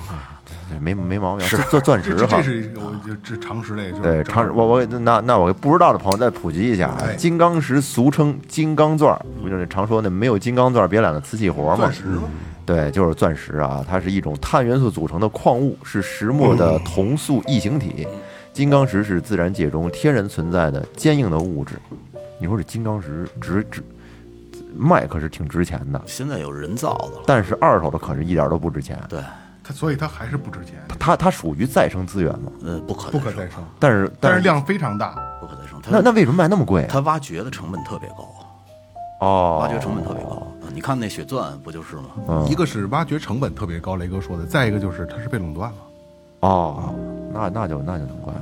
[0.78, 2.44] 没没毛病，是钻钻石哈这这。
[2.44, 11.94] 是我就这常识类，就是对，常识我我那那我不知道的朋友再普及一下金刚石俗称金刚钻，不就是常说那没有金刚钻别揽了瓷器活嘛钻？
[11.94, 12.24] 石吗？
[12.66, 18.08] 对，就是钻石啊，它是一种碳元素组成的矿物，是石墨的同素异形体。
[18.54, 21.76] 金刚石是自然界中天然存在的坚硬的物质。
[22.40, 23.82] 你说这金刚石值值
[24.76, 29.00] 卖可是挺值钱的，现在有人造的，但是二手的可是一点都不值钱。
[29.10, 29.20] 对，
[29.70, 35.14] 它所以它还是不值钱，它它属于再生资源吗，呃，不可不可再生，但是是但是量非常大。
[35.40, 35.80] 不可再生。
[35.80, 36.88] 它那那为什么卖那么贵啊？
[36.90, 38.28] 它挖掘的成本特别高，
[39.22, 40.32] 哦，挖掘成本特别高。
[40.32, 42.10] 啊你看那血钻不就是吗？
[42.28, 45.78] 嗯一个是挖掘成本特别高，雷哥说的；再一个就是它是被垄断了。
[46.40, 46.96] 哦，
[47.32, 48.42] 那那就那就难怪了。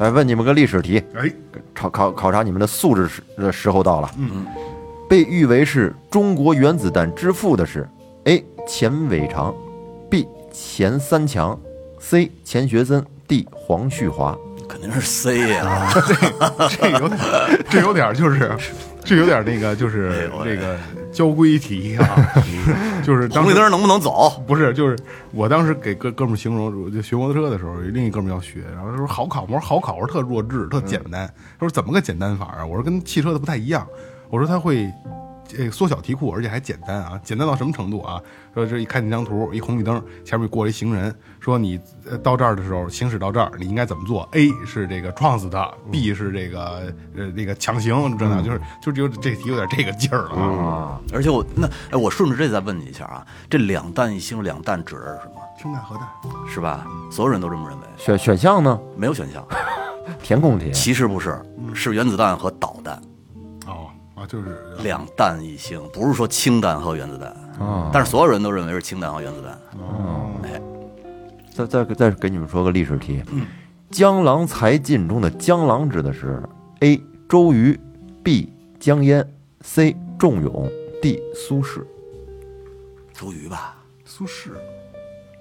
[0.00, 1.32] 来问你们个历史题，哎，
[1.72, 4.10] 考考考察你们的素质时的时候到了。
[4.18, 4.46] 嗯，
[5.08, 7.88] 被誉为是中国原子弹之父的是
[8.24, 8.44] A.
[8.68, 9.52] 钱伟长
[10.52, 11.58] 钱三强
[11.98, 12.30] ，C.
[12.44, 13.46] 钱学森，D.
[13.52, 14.36] 黄旭华。
[14.68, 15.92] 肯定是 C 呀、
[16.78, 17.18] 这有点，
[17.68, 18.56] 这有点就是，
[19.04, 20.78] 这有点那个就是这个
[21.12, 22.32] 交规题啊，
[23.02, 24.30] 就是当红绿灯能不能走？
[24.46, 24.96] 不是，就是
[25.32, 31.26] 我当时给哥哥们儿形容，我就学摩托车的时候，另一哥们儿要学，然后他说好考，我说好考，我说特弱智，特简单。
[31.58, 32.64] 他说怎么个简单法啊？
[32.64, 33.84] 我说跟汽车的不太一样，
[34.30, 34.88] 我说他会。
[35.56, 37.20] 这个缩小题库，而且还简单啊！
[37.22, 38.20] 简单到什么程度啊？
[38.54, 51.00] 说这一看那张图，一红绿灯，前面过了一行人，说你呃到这儿的时候，行驶到这儿，你应该怎么做？A 是这个撞死他，B 是这个呃那个强行，真的就是就就这题有点这个劲儿了啊！
[51.12, 55.40] 而且我那哎，我顺着这再问你一下啊，这两弹一星，两弹指的是什么？
[55.60, 56.08] 氢弹核弹，
[56.48, 56.86] 是吧？
[57.10, 58.80] 所有人都这么认为，选选项呢？
[58.96, 59.44] 没有选项。
[60.22, 60.72] 填空题。
[60.72, 61.40] 其实不是，
[61.72, 63.00] 是原子弹和导弹哦
[64.20, 67.30] 啊，就是两弹一星，不是说氢弹和原子弹。
[67.58, 69.58] 啊但是所有人都认为是氢弹和原子弹。
[70.42, 70.60] 哎，
[71.50, 73.22] 再再再给你们说个历史题，
[73.90, 76.42] 江郎才尽》中的江郎指的是
[76.80, 77.02] A.
[77.26, 77.80] 周瑜
[78.22, 78.52] ，B.
[78.78, 79.26] 江淹
[79.62, 79.96] ，C.
[80.18, 81.22] 仲永，D.
[81.34, 81.82] 苏轼。
[83.14, 84.50] 周瑜吧，苏轼。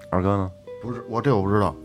[0.09, 0.49] 二哥呢？
[0.81, 1.75] 不是我这我不知道。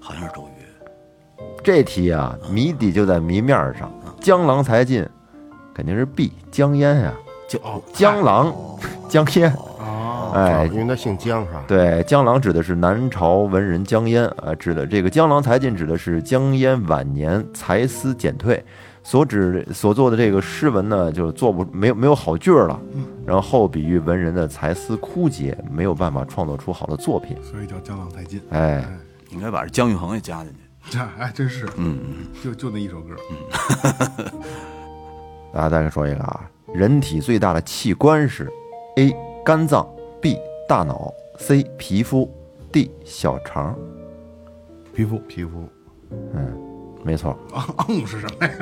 [0.00, 1.44] 好像是周瑜。
[1.62, 3.92] 这题啊，谜底就在谜面儿上。
[4.20, 5.08] 江郎才尽，
[5.74, 7.12] 肯定是 B 江淹呀、
[7.48, 7.60] 江
[7.92, 8.54] 江郎、
[9.08, 9.52] 江淹。
[9.78, 11.64] 哦，哎，因为他姓江是吧？
[11.66, 18.64] 对，江郎指的是南朝文人江淹啊，指的这个江郎才尽指的是江淹晚年才思减退，
[19.02, 22.80] 所指所做的这个诗文呢，就做不没有没有好句儿了，
[23.26, 27.36] 然后后比喻文人的才思枯竭，没有办法创作出好的作品。
[27.42, 28.40] 所以叫江郎才尽。
[28.50, 28.84] 哎，
[29.30, 30.58] 应该把这姜育恒也加进去。
[30.90, 32.00] 这哎，真是，嗯，
[32.42, 33.14] 就就那一首歌，
[35.54, 38.50] 啊，再说一个啊，人体最大的器官是
[38.96, 39.86] A 肝脏
[40.20, 40.38] ，B
[40.68, 42.30] 大脑，C 皮肤
[42.70, 43.76] ，D 小肠。
[44.94, 45.66] 皮肤皮肤
[46.34, 46.54] 嗯
[47.02, 47.36] 没错，
[47.88, 48.52] 嗯是什么呀？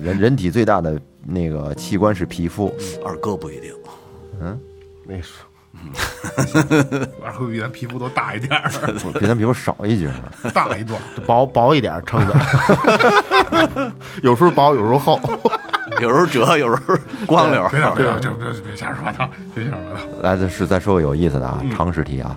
[0.00, 2.72] 人人体最大的那个器官是皮肤。
[3.04, 3.72] 二哥不一定。
[4.40, 4.58] 嗯
[5.08, 5.34] 那是
[7.22, 8.68] 二哥比咱皮肤都大一点儿，
[9.18, 10.50] 比咱皮肤少一截儿。
[10.50, 11.00] 大一段。
[11.26, 12.34] 薄薄一点撑的
[14.22, 15.20] 有时候薄，有时候厚。
[16.00, 17.66] 有时候折，有时候光溜。
[17.70, 20.06] 别别别别别别瞎说八道，别瞎说八道。
[20.22, 22.36] 来，这是再说个有意思的啊，常识题啊。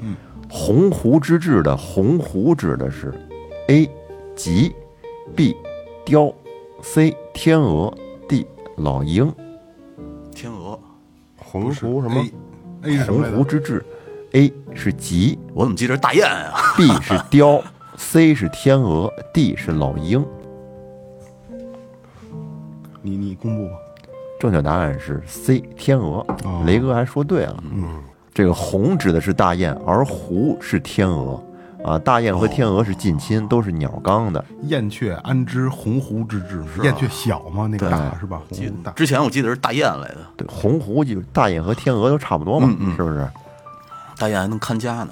[0.49, 3.13] 鸿鹄之志的鸿鹄指的是
[3.67, 3.89] A
[4.35, 4.73] 吉
[5.35, 5.55] ，B
[6.03, 6.33] 雕
[6.81, 7.93] ，C 天鹅
[8.27, 9.31] ，D 老鹰。
[10.33, 10.79] 天鹅，
[11.35, 12.25] 鸿鹄什么
[12.83, 13.23] ？A 鸿？
[13.23, 13.85] 鹄之志
[14.31, 16.73] ，A 是吉我怎么记得是大雁啊？
[16.77, 17.61] B 是雕
[17.97, 20.25] ，C 是天鹅，D 是老鹰。
[23.09, 23.75] 你你公布吧。
[24.39, 26.63] 正确答案是 C 天鹅哦。
[26.65, 28.01] 雷哥还说对了，嗯，
[28.33, 31.43] 这个鸿指的是大雁，而鹄是天鹅。
[31.81, 34.43] 啊，大雁和天鹅是近亲，都是鸟纲的。
[34.63, 36.61] 燕雀安知鸿鹄之志？
[36.83, 37.67] 燕雀小吗？
[37.71, 38.41] 那个大是吧？
[38.49, 38.91] 鸿鹄大。
[38.91, 43.25] 之前我记得是大雁来的，对，鸿鹄就大雁和天鹅都差不多嘛，嗯嗯是不是？
[44.17, 45.09] 大雁还能看家呢。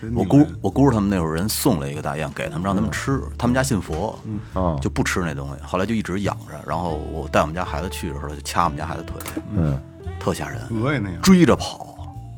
[0.00, 3.20] 真我姑我姑他们那会儿人送了一个大雁给他们，让他们吃。
[3.38, 4.18] 他们家信佛，
[4.54, 5.54] 嗯，就不吃那东西。
[5.62, 6.54] 后来就一直养着。
[6.66, 9.16] 然后我带我们家孩子去的时候，就掐我们家孩子腿，
[9.56, 9.80] 嗯，
[10.18, 11.20] 特吓人，鹅也那样。
[11.22, 11.90] 追着跑。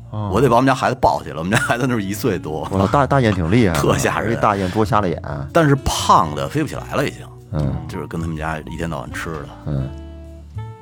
[0.09, 1.35] 哦我得把我们家孩子抱起来。
[1.35, 5.21] 我们家孩子那是一岁多，我操，大大雁挺厉害， 特吓人这大雁多瞎了眼。
[5.51, 7.27] 但是胖的飞不起来了，已经。
[7.51, 9.49] 嗯，就是跟他们家一天到晚吃的。
[9.65, 9.89] 嗯，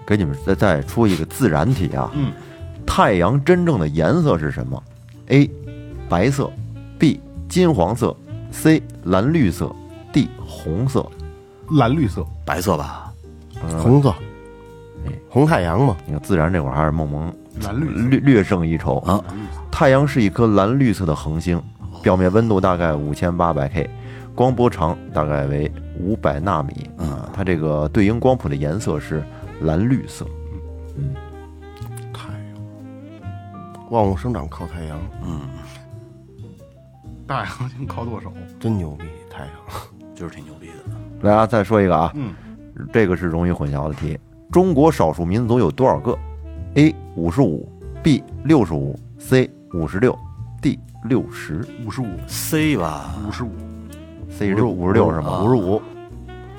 [0.05, 2.09] 给你们再再出一个自然题啊。
[2.13, 2.31] 嗯，
[2.85, 4.81] 太阳真正的颜色是什么
[5.27, 5.49] ？A.
[6.09, 6.51] 白色
[6.99, 7.19] ，B.
[7.47, 8.15] 金黄色
[8.51, 8.81] ，C.
[9.03, 9.73] 蓝绿色
[10.11, 10.29] ，D.
[10.45, 11.05] 红色。
[11.71, 13.11] 蓝绿色，白色吧，
[13.81, 14.09] 红色
[15.07, 15.97] 哎，红太阳嘛。
[16.05, 19.23] 你看自然这会儿还是梦萌蓝绿略略胜一筹啊。
[19.71, 21.59] 太阳是一颗蓝绿色的恒星，
[22.03, 23.89] 表面温度大概五千八百 K，
[24.35, 27.29] 光波长大概为五百纳米啊。
[27.33, 29.23] 它这个对应光谱的颜色是
[29.61, 30.23] 蓝绿色。
[30.97, 31.15] 嗯
[32.13, 34.99] 太阳，万物生长靠太阳，
[37.27, 38.31] 大洋星靠舵手。
[38.59, 39.05] 真牛逼！
[39.29, 39.51] 太阳，
[40.13, 41.27] 就是挺牛逼的。
[41.27, 42.33] 来啊，再说一个啊，嗯，
[42.93, 44.17] 这个是容易混淆的题。
[44.51, 46.17] 中国少数民族有多少个
[46.75, 46.93] ？A.
[47.15, 47.67] 五十五
[48.03, 48.23] ，B.
[48.43, 49.49] 六十五，C.
[49.73, 50.17] 五十六
[50.61, 50.79] ，D.
[51.05, 51.65] 六十。
[51.85, 53.51] 五十五，C 吧，五十五
[54.29, 55.41] ，C 是五十六是吗？
[55.41, 55.81] 五十五，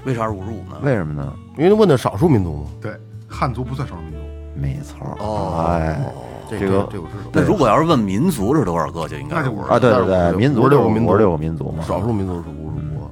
[0.05, 0.79] 为啥是五十五呢？
[0.83, 1.33] 为什么呢？
[1.57, 2.71] 因为问的少数民族嘛。
[2.83, 2.93] 对，
[3.29, 4.19] 汉族不算少数民族。
[4.55, 5.17] 没错儿。
[5.21, 6.01] 哦哎，
[6.49, 7.31] 这这个这我知道。
[7.33, 11.85] 那如果要是问民族是多少个，就应该是那就五十啊，对对对，民族56个民族五十六个民族嘛。
[11.85, 13.11] 少数民族是五十五，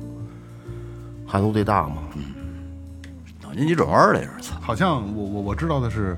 [1.27, 1.97] 汉族最大嘛。
[3.43, 4.31] 脑筋急转弯儿这是。
[4.41, 6.17] 操，好像我我我知道的是，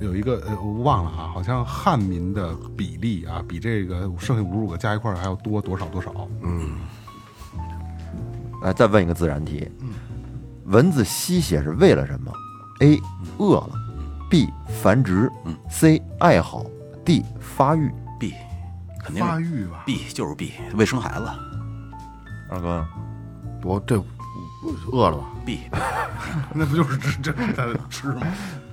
[0.00, 6.12] 有一个呃我忘了啊，好像汉民的比例啊，比这个剩下五十五个加一块儿还要多多少多少。
[8.62, 9.70] 来，再问一个自然题。
[10.66, 12.30] 蚊子吸血是为了什么
[12.80, 13.00] ？A.
[13.38, 13.70] 饿了
[14.30, 14.48] ，B.
[14.82, 15.30] 繁殖
[15.68, 16.02] ，C.
[16.18, 16.64] 爱好
[17.04, 17.24] ，D.
[17.40, 17.90] 发育。
[18.18, 18.34] B，
[19.02, 21.26] 肯定发育吧，B，就是 B，为生孩子。
[22.50, 22.84] 二哥，
[23.62, 23.96] 我这
[24.92, 25.60] 饿了吧？B，
[26.52, 28.22] 那不就是这这这吃吗？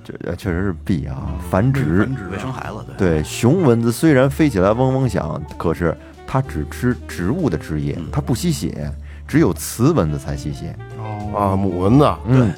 [0.04, 2.16] 这呃确实是 B 啊，繁殖繁。
[2.16, 3.20] 殖啊为生孩子，对。
[3.20, 8.92] 对，雄蚊子虽然飞起来嗡嗡响，可是它只吃植物的汁液，它不吸血，
[9.26, 10.76] 只有雌蚊子才吸血。
[10.98, 12.52] 哦，啊，母蚊子啊，嗯，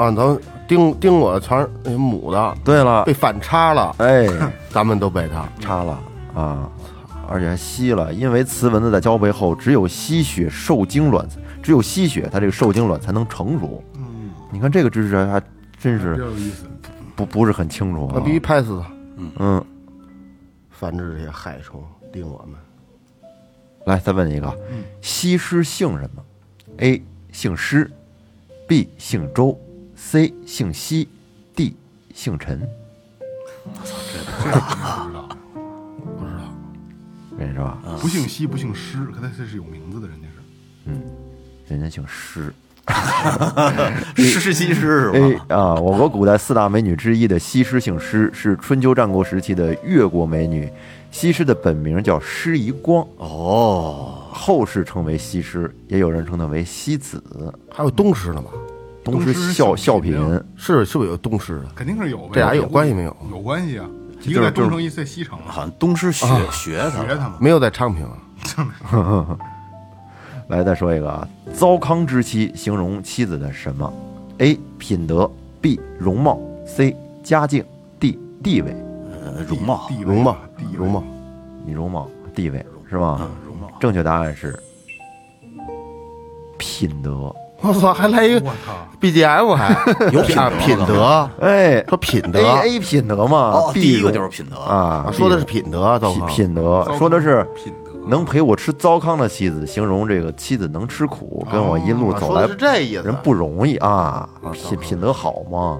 [0.00, 4.26] 对，咱叮叮我的全是那母的，对了被，反插了，哎，
[4.70, 5.46] 咱们都被它。
[5.60, 5.98] 插了
[6.34, 6.70] 啊，
[7.28, 11.28] 而且还吸了，因为雌蚊子在交配后只有吸血受精卵，
[11.62, 13.82] 只有吸血，它这个受精卵才能成熟。
[13.96, 15.42] 嗯，你看这个知识还
[15.78, 16.64] 真是有意思。
[17.14, 18.32] 不不是很清楚啊那必。
[18.32, 18.90] 须拍死它，
[19.38, 19.62] 嗯，
[20.70, 22.58] 繁殖这些害虫叮我们。
[23.86, 24.56] 来再问一个，
[25.02, 26.22] 西施姓什么
[26.78, 27.90] ？A 姓施
[28.68, 29.58] ，B 姓周
[30.00, 31.06] ，C 姓西
[31.54, 31.76] ，D
[32.14, 32.58] 姓陈。
[34.42, 34.56] 这个
[36.18, 36.48] 不知道，
[37.38, 40.34] 跟你说啊，不姓西，不姓施，可他这是有名字的，人家是。
[40.86, 41.02] 嗯
[41.68, 42.52] 人家姓施。
[44.16, 45.54] 施西施是吧？
[45.54, 50.68] 啊，我国古代四大美女之一的西施姓施，是春秋战国时期的越国美女。
[51.12, 57.22] 西施的本名叫施夷光，哦，后世称为西施，也有人称她为西子。
[57.70, 58.50] 还有东施呢吧？
[59.04, 61.66] 东施效效效品，品是是不是有东施的？
[61.74, 63.16] 肯定是有呗，这俩有关系没有？
[63.30, 63.86] 有关系啊，
[64.20, 67.32] 就一个在东城，一个在西城啊，好像东施学学他学他们。
[67.40, 68.04] 没有在昌平
[68.90, 69.38] 啊，
[70.48, 73.92] 来，再说一个啊，糟糠之妻形容妻子的什么
[74.38, 74.58] ？A.
[74.78, 75.80] 品德，B.
[75.98, 76.96] 容貌，C.
[77.22, 77.64] 家境
[77.98, 78.18] ，D.
[78.42, 78.74] 地位。
[79.22, 80.36] 呃，容貌，容貌
[80.76, 81.04] 容貌，
[81.64, 83.18] 你容貌、地位是吧？
[83.20, 83.70] 嗯，容貌。
[83.78, 84.58] 正确答案是
[86.58, 87.34] 品德。
[87.68, 89.70] 我操，还来一个我操，BGM 还
[90.12, 90.36] 有品
[90.76, 91.84] 品德，哎。
[91.88, 94.56] 说品德，A A 品德嘛第一个就是品德。
[94.56, 97.90] 啊啊，，说的是品德，糟品，品德，说的是品德。
[98.08, 103.02] 能陪我吃糟糠的妻子，形容这个妻子能吃苦，跟我一路走来这意思。
[103.02, 103.14] 人。
[103.22, 105.78] 不容易啊，啊品品德好嘛，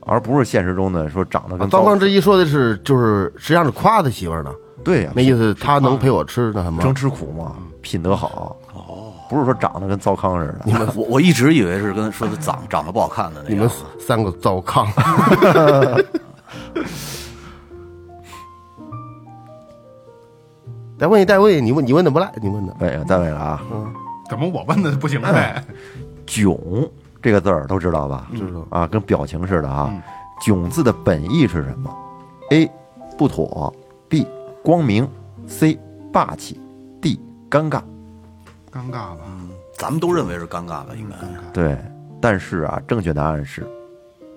[0.00, 1.98] 而不是现实中的说长得啊跟糟糠。
[1.98, 4.50] 之一说的是，就是实际上是夸他媳妇儿呢，
[4.82, 6.82] 对呀，那意思他能陪我吃那什么？
[6.82, 6.92] 争？
[6.92, 8.56] 吃苦嘛，品德好。
[8.74, 8.89] 哦，
[9.30, 10.58] 不是说长得跟糟糠似的。
[10.64, 13.70] 你们我我一直以为是跟说的长长得不好看的那你们。
[13.98, 14.86] 三个糟糠。
[20.98, 23.62] 再问一，再问一，你问你问的不赖，你问的，哎呀，单位了啊，
[24.28, 25.64] 怎么我问的不行呗？
[26.26, 26.58] 囧
[27.22, 28.26] 这个字儿都知道吧？
[28.36, 29.90] 知道啊，跟表情似的啊。
[30.42, 31.90] 囧字的本意是什么
[32.50, 32.70] ？A.
[33.16, 33.72] 不妥
[34.08, 34.26] ，B.
[34.62, 35.08] 光明
[35.46, 35.78] ，C.
[36.12, 36.60] 霸气
[37.00, 37.18] ，D.
[37.48, 37.80] 尴尬。
[38.72, 39.24] 尴尬吧？
[39.74, 40.88] 咱们都认为是尴尬吧？
[40.96, 41.16] 应该
[41.52, 41.78] 对，
[42.20, 43.66] 但是啊，正确答案是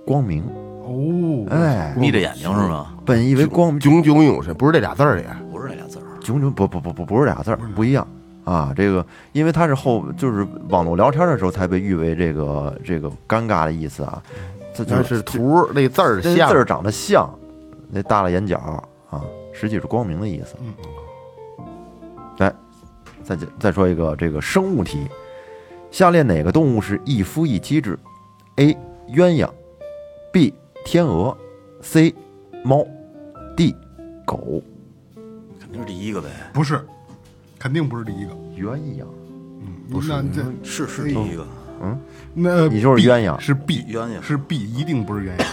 [0.06, 0.44] 光明。
[0.86, 2.94] 哦，哎，眯着眼睛是吗？
[3.06, 5.28] 本以为光，炯炯有神，不是这俩字儿也。
[5.52, 6.04] 不是这俩字儿。
[6.20, 8.08] 炯炯不不不不不是俩字儿，不一样
[8.44, 8.74] 啊。
[8.76, 14.22] 这个因为它是后就是网络聊天的时候才被誉为这个这个尴尬的意思啊。
[14.74, 17.30] 这就是图那字儿这像字儿长得像，
[17.90, 18.58] 那大了眼角
[19.10, 19.22] 啊，
[19.54, 20.56] 实际是光明的意思。
[20.60, 20.74] 嗯
[22.38, 22.52] 来，
[23.24, 25.08] 再再再说一个这个生物题，
[25.92, 27.98] 下列哪个动物是一夫一妻制
[28.58, 28.78] ？A.
[29.10, 29.50] 鸳鸯
[30.32, 30.54] ，B.
[30.86, 31.38] 天鹅
[31.82, 32.14] ，C.
[32.64, 32.86] 猫
[33.56, 33.76] ，D.
[34.26, 34.62] 狗。
[35.60, 36.30] 肯定是第一个呗。
[36.54, 36.86] 不是，
[37.58, 38.32] 肯定不是第一个。
[38.58, 39.06] 鸳鸯，
[39.62, 41.46] 嗯不是，那这是是第一个。
[41.82, 42.00] 嗯
[42.34, 45.46] 那你就是鸳鸯是 B 鸳鸯是 B，一定不是鸳鸯。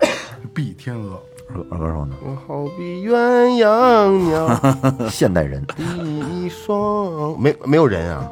[0.52, 2.16] B 天鹅，二哥二哥说呢？
[2.22, 8.30] 我好比鸳鸯鸟 现代人一双，没没有人啊？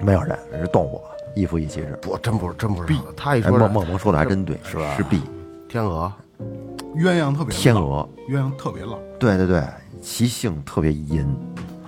[0.00, 1.00] 没有人是动物，
[1.34, 1.98] 一夫一妻制。
[2.02, 2.94] 不，真不是，真不是。
[3.16, 5.20] 他一哎，说是梦梦萌说的还真对，是吧是 B
[5.68, 6.12] 天鹅，
[6.96, 8.08] 鸳鸯特别，天鹅。
[8.28, 8.98] 鸳鸯特别浪。
[9.18, 9.62] 对对对，
[10.00, 11.26] 其性特别阴。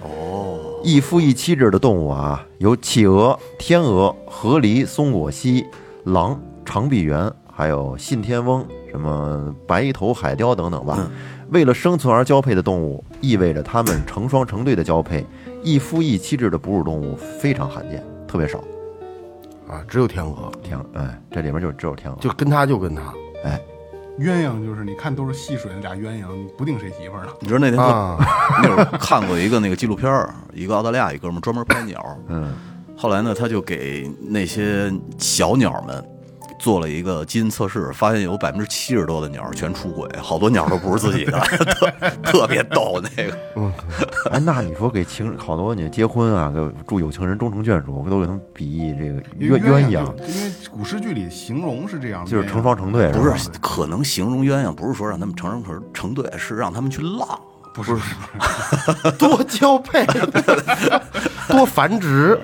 [0.02, 5.66] 哦，一夫一妻制的动物啊，有企鹅、天鹅、河狸、松果蜥、
[6.04, 11.10] 狼、长臂猿，还有信天翁、什么白头海雕等等吧。
[11.50, 15.24] 为了生存而交配的动物，意味着它们成双成对的交配。
[15.62, 18.58] 一夫一妻制的哺乳动物非常罕见，特别少。
[19.68, 22.18] 啊，只有天鹅，天鹅，哎，这里面就只有天鹅。
[22.20, 23.02] 就跟它就跟它
[23.44, 23.60] 哎，
[24.18, 27.32] 鸳鸯就是你看都是戏水的俩鸳鸯，你不定谁媳妇儿呢。
[27.40, 28.16] 你知道那天啊，
[28.62, 32.52] 那会儿看过一个那个纪录片儿，一个澳大利亚一哥们儿专门拍鸟，嗯，
[32.96, 36.04] 后来呢，他就给那些小鸟们
[36.60, 41.40] 做了一个基因测试，发现有百分之七十多的鸟全出轨，好多鸟都不是自己的，
[41.74, 41.90] 特
[42.22, 43.36] 特别逗那个。
[44.30, 57.26] 哎，那你说给情好多你结婚啊，给祝有情人终成眷属，都给他们比喻这个鸳鸳鸯，因为古诗句里形容是这样的，就是成双成对，不是，可能形容鸳鸯不是说让他们成成成对，是让他们去浪。
[57.72, 57.96] 不是
[59.16, 60.04] 多交配，
[61.48, 62.36] 多繁殖，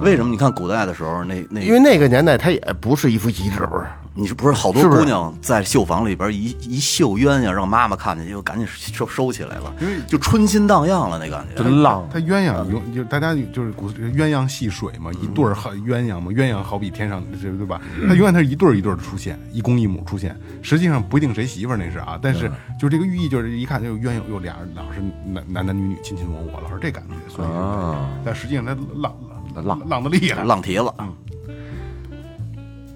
[0.00, 0.30] 为什么？
[0.30, 3.86] 你看古代的时候，那那因为那个年代他也不是一夫一妻制，不是？
[4.16, 11.60] 你是不是好多姑娘在绣房里边一一绣鸳鸯，让妈妈看见就赶紧收收起来了因为，就春心荡漾了那感觉。
[11.60, 12.08] 真浪。
[12.12, 17.80] 它鸳鸯有就大家就是古鸳鸯戏水嘛，一对儿好鸳鸯嘛，鸳鸯好比天上这对吧？
[18.06, 22.48] 它永远它是一对儿一对儿的出现，一公一母出现，实际上不一定谁媳妇儿那是啊，但是
[22.78, 29.12] 就这个寓意就是一看就鸳鸯又俩人老是男男男女女亲亲我我，老是这感觉，所以啊但实际上它浪
[29.62, 31.12] 浪浪的厉害，浪蹄子，嗯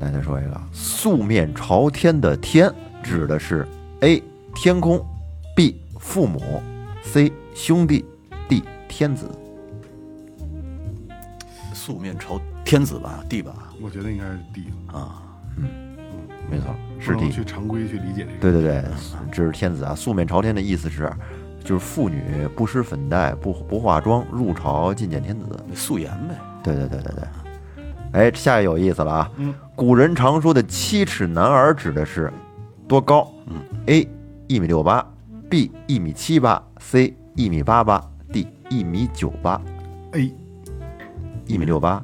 [0.01, 3.67] 来再说一个，素面朝天的天指的是
[4.01, 4.23] A
[4.55, 5.05] 天空
[5.57, 6.63] ，B 父母
[7.03, 8.05] ，C 兄弟
[8.49, 9.29] ，D 天子。
[11.75, 15.23] 素面朝天子吧，，D 吧，我觉得应该是 D 啊，
[15.57, 15.65] 嗯
[16.49, 16.67] 没错，
[17.01, 17.35] 是不能 D。
[17.35, 18.41] 去常规去理解这个。
[18.41, 18.85] 对对对，
[19.33, 19.95] 这是天子啊。
[19.95, 21.11] 素面朝天的意思是，
[21.69, 25.45] 就是妇女不施粉黛，不不化妆，入朝觐见天子。
[25.75, 26.35] 素颜呗。
[26.63, 27.25] 对对对对对。
[28.13, 29.31] 哎，下一个有意思了啊！
[29.37, 32.33] 嗯古人常说的七尺男儿指的是
[32.89, 33.31] 多高？
[33.49, 34.09] 嗯，A
[34.47, 35.07] 一米六八
[35.51, 38.03] ，B 一米七八，C 一米八八
[38.33, 39.61] ，D 一米九八。
[40.13, 40.35] A
[41.45, 42.03] 一米六八，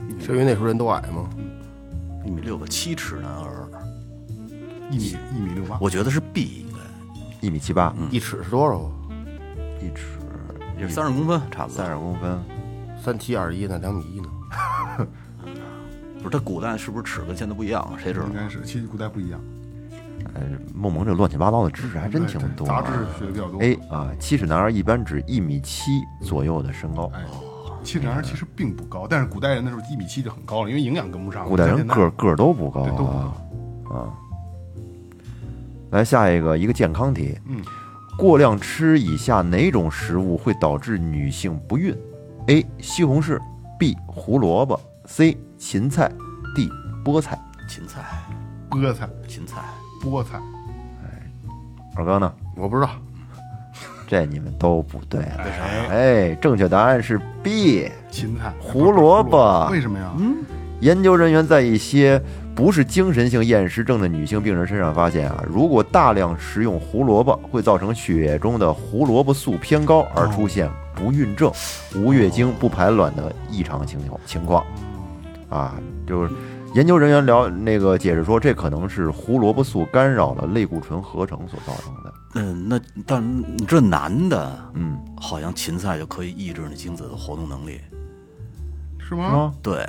[0.00, 1.28] 嗯是因为那时候人都矮吗？
[2.24, 3.68] 一米六个七尺男儿，
[4.90, 6.64] 一米一米六八，我觉得是 B
[7.40, 8.90] 一米七八，一尺是多少啊？
[9.80, 10.18] 一尺
[10.78, 11.86] 也是三十公分，差不多三。
[11.86, 12.38] 十公分，
[13.02, 14.28] 三七二十一呢，两米一呢？
[16.20, 17.80] 不是，它古代是不是尺跟现在不一样？
[17.82, 18.34] 啊谁知道应？
[18.34, 19.40] 该是，其实古代不一样，
[20.34, 20.42] 哎，
[20.74, 22.82] 梦萌这乱七八糟的知识还真挺多啊。
[22.82, 23.60] 杂志学的比较多。
[23.60, 27.22] 哎啊，七尺男儿一般指一米七左右的身高，哎，
[27.84, 31.46] 七尺男儿其实并不高，但是古代人那时候一米七就很高了，因为营养跟不上。
[31.48, 33.34] 古代人个儿个儿都不高对都不啊
[33.84, 33.94] 高。
[33.94, 34.12] 啊。
[35.90, 37.62] 来下一个一个健康题，嗯，
[38.16, 41.96] 过量吃以下哪种食物会导致女性不孕
[42.48, 42.66] ？A.
[42.78, 43.38] 西红柿
[43.78, 43.96] ，B.
[44.06, 45.36] 胡萝卜，C.
[45.56, 46.10] 芹菜
[46.54, 46.68] ，D.
[47.04, 47.38] 菠菜。
[47.68, 48.00] 芹菜，
[48.70, 49.62] 菠菜、芹菜，
[50.02, 50.38] 菠菜，
[51.04, 51.30] 哎
[51.96, 52.32] 二哥呢？
[52.56, 52.90] 我不知道，
[54.06, 55.36] 这你们都不对了。
[55.36, 57.90] 哎，哎，正确答案是 B。
[58.10, 60.10] 芹菜、胡萝卜为什么呀？
[60.18, 60.36] 嗯
[60.80, 62.22] 研究人员在一些
[62.58, 71.52] 不是精神性厌食症的女性病人身上发现啊，如果大量食用胡萝卜，会造成血液中的胡萝卜素偏高，而出现不孕症、
[71.94, 74.66] 无月经、不排卵的异常情况情况。
[75.48, 76.34] 啊，就是
[76.74, 82.12] 研究人员聊那个解释说，这可能是胡萝卜素干扰了类固醇合成所造成的。
[82.34, 83.24] 嗯，那但
[83.56, 87.80] 你这男的，嗯，好像芹菜就可以抑制那精子的活动能力。
[88.98, 89.54] 是吗？
[89.62, 89.88] 对，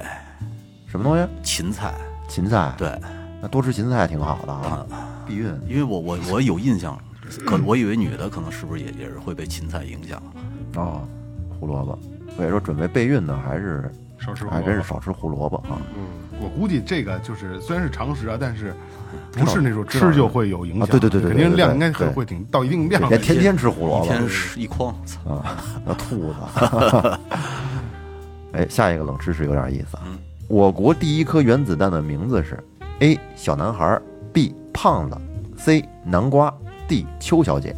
[0.85, 1.27] 什么东西？
[1.41, 1.95] 芹菜，
[2.29, 2.97] 芹菜。，对，
[3.41, 4.85] 那多吃芹菜挺好的啊，
[5.27, 5.53] 避孕。
[5.67, 6.97] 因为我我我有印象，
[7.45, 10.21] 可我以为女的可能是不是也也是会被芹菜影响？
[10.75, 11.01] 哦，
[11.59, 11.99] 胡萝卜。
[12.37, 15.81] 所以说，准备备孕呢，还是少吃还真是少吃胡萝卜啊。
[15.97, 16.05] 嗯
[16.41, 18.73] 我估计这个就是虽然是常识啊，但是
[19.33, 20.83] 不是那种吃就会有影响。
[20.83, 23.09] 啊对对对对肯定对对量应该对会会挺到一定量。
[23.09, 24.87] 别天天吃胡萝卜一天吃一筐，
[25.27, 27.19] 啊，那兔子。
[28.53, 30.03] 哎，下一个冷知识有点意思啊。
[30.49, 32.57] 我国第一颗原子弹的名字是
[33.01, 34.01] A 小男孩
[34.33, 35.15] ，B 胖子
[35.55, 36.51] ，C 南瓜
[36.87, 37.75] ，D 邱小姐。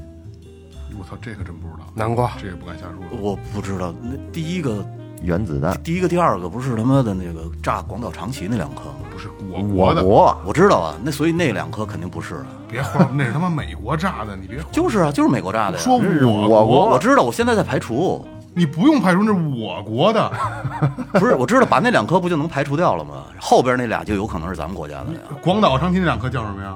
[0.98, 3.20] 我操，这个真不知道，南瓜这也不敢瞎说。
[3.20, 4.86] 我不知道那第一个
[5.22, 9.00] 原子弹，第一个第二个不是他妈的那个炸广岛长崎那两颗吗？
[9.12, 12.48] 不是我我国的，国我知道啊，那所以那两颗肯定不是啊。
[12.70, 15.84] 别慌，那是他妈美国炸的，你别慌就是啊，就是美国炸的呀。
[15.84, 20.32] 说我我我国我知道，我现在在排除，你不用排除，那是我国的。
[21.14, 23.24] 不是我知道把那两颗不就能排除掉了吗？
[23.40, 26.76] 后边那俩就有可能是咱们国家的呀，广岛、长崎那两颗叫什么呀？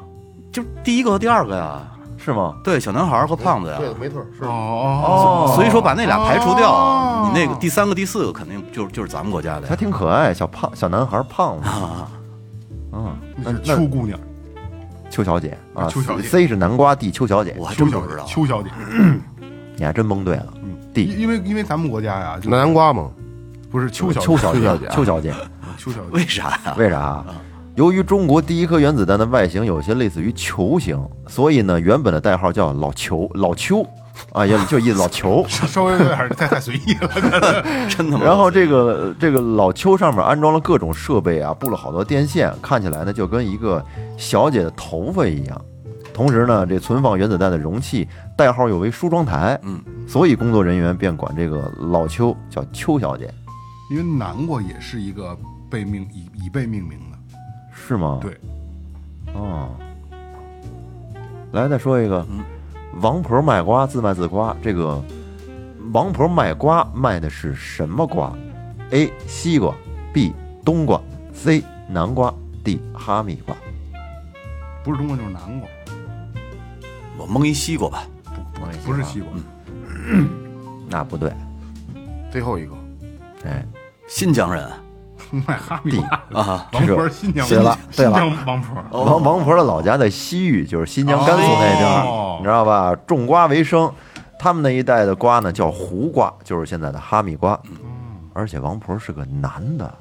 [0.51, 1.81] 就第一个和第二个呀。
[2.17, 2.55] 是吗？
[2.63, 3.77] 对，小男孩和胖子呀。
[3.77, 9.75] 对，没错，是哦所以说把那俩排除掉，哦你那个第三个、第四个肯定就就是咱们国家的还。
[9.75, 11.67] 挺可爱，小胖小男孩胖子。
[11.67, 12.07] 啊，
[12.93, 14.17] 嗯，那那是秋姑娘，
[15.11, 17.53] 秋小姐啊秋小姐，C 是南瓜，D 秋小姐。
[17.59, 18.23] 我还真不知道，。
[18.25, 18.69] 秋小姐。
[19.77, 20.47] 你还真蒙对了。
[20.63, 23.09] 因 D 因为因为咱们国家呀，就南瓜嘛？
[23.69, 25.33] 不是邱小邱小姐啊邱小姐。
[25.77, 26.75] 邱小姐为啥呀？
[26.77, 27.25] 为啥啊？
[27.75, 30.97] 由于中国第一颗原子弹的外形有些类似于球形，
[31.27, 33.85] 所以呢，原本的代号叫老球老邱
[34.31, 35.45] 啊，也就意思老球。
[35.49, 37.09] 稍微有点太太随意了。
[37.89, 38.23] 真的吗。
[38.23, 43.83] 然后这个这个老邱上面安装了各种设备啊，布了好多电线，看起来呢就跟一个
[44.15, 45.61] 小姐的头发一样。
[46.15, 48.07] 同时呢，这存放原子弹的容器
[48.37, 53.29] 代号又为梳妆台，嗯，所以工作人员便管这个老邱叫邱小姐，
[53.91, 55.37] 因为南瓜也是一个
[55.69, 57.17] 被命以以被命名的，
[57.73, 58.19] 是吗？
[58.21, 58.37] 对，
[59.33, 59.75] 哦，
[61.51, 62.39] 来再说一个，嗯
[63.01, 64.55] 王婆卖瓜自卖自夸。
[64.63, 65.03] 这个
[65.91, 68.33] 王婆卖瓜卖的是什么瓜
[68.91, 69.11] ？A.
[69.27, 69.75] 西瓜
[70.13, 70.33] ，B.
[70.63, 71.01] 冬瓜
[71.33, 71.61] ，C.
[71.89, 72.79] 南瓜，D.
[72.93, 73.53] 哈密瓜。
[74.81, 75.67] 不是冬瓜就是南瓜，
[77.17, 78.03] 我蒙一西瓜吧，
[78.85, 79.29] 不是西瓜。
[80.89, 81.33] 那不对，
[82.31, 82.73] 最后一个。
[83.45, 83.65] 哎，
[84.07, 84.69] 新疆人。
[85.47, 88.11] 卖哈密瓜，啊，王婆新疆对了对了。
[88.45, 89.03] 王婆。
[89.03, 92.35] 王王婆的老家在西域，就是新疆甘肃那地儿，哦。
[92.39, 92.95] 你知道吧？
[93.07, 93.91] 种瓜为生，
[94.37, 97.59] 他们那一带的瓜呢叫胡瓜，就是现在的哈密瓜。
[98.33, 99.91] 而且王婆是个男的，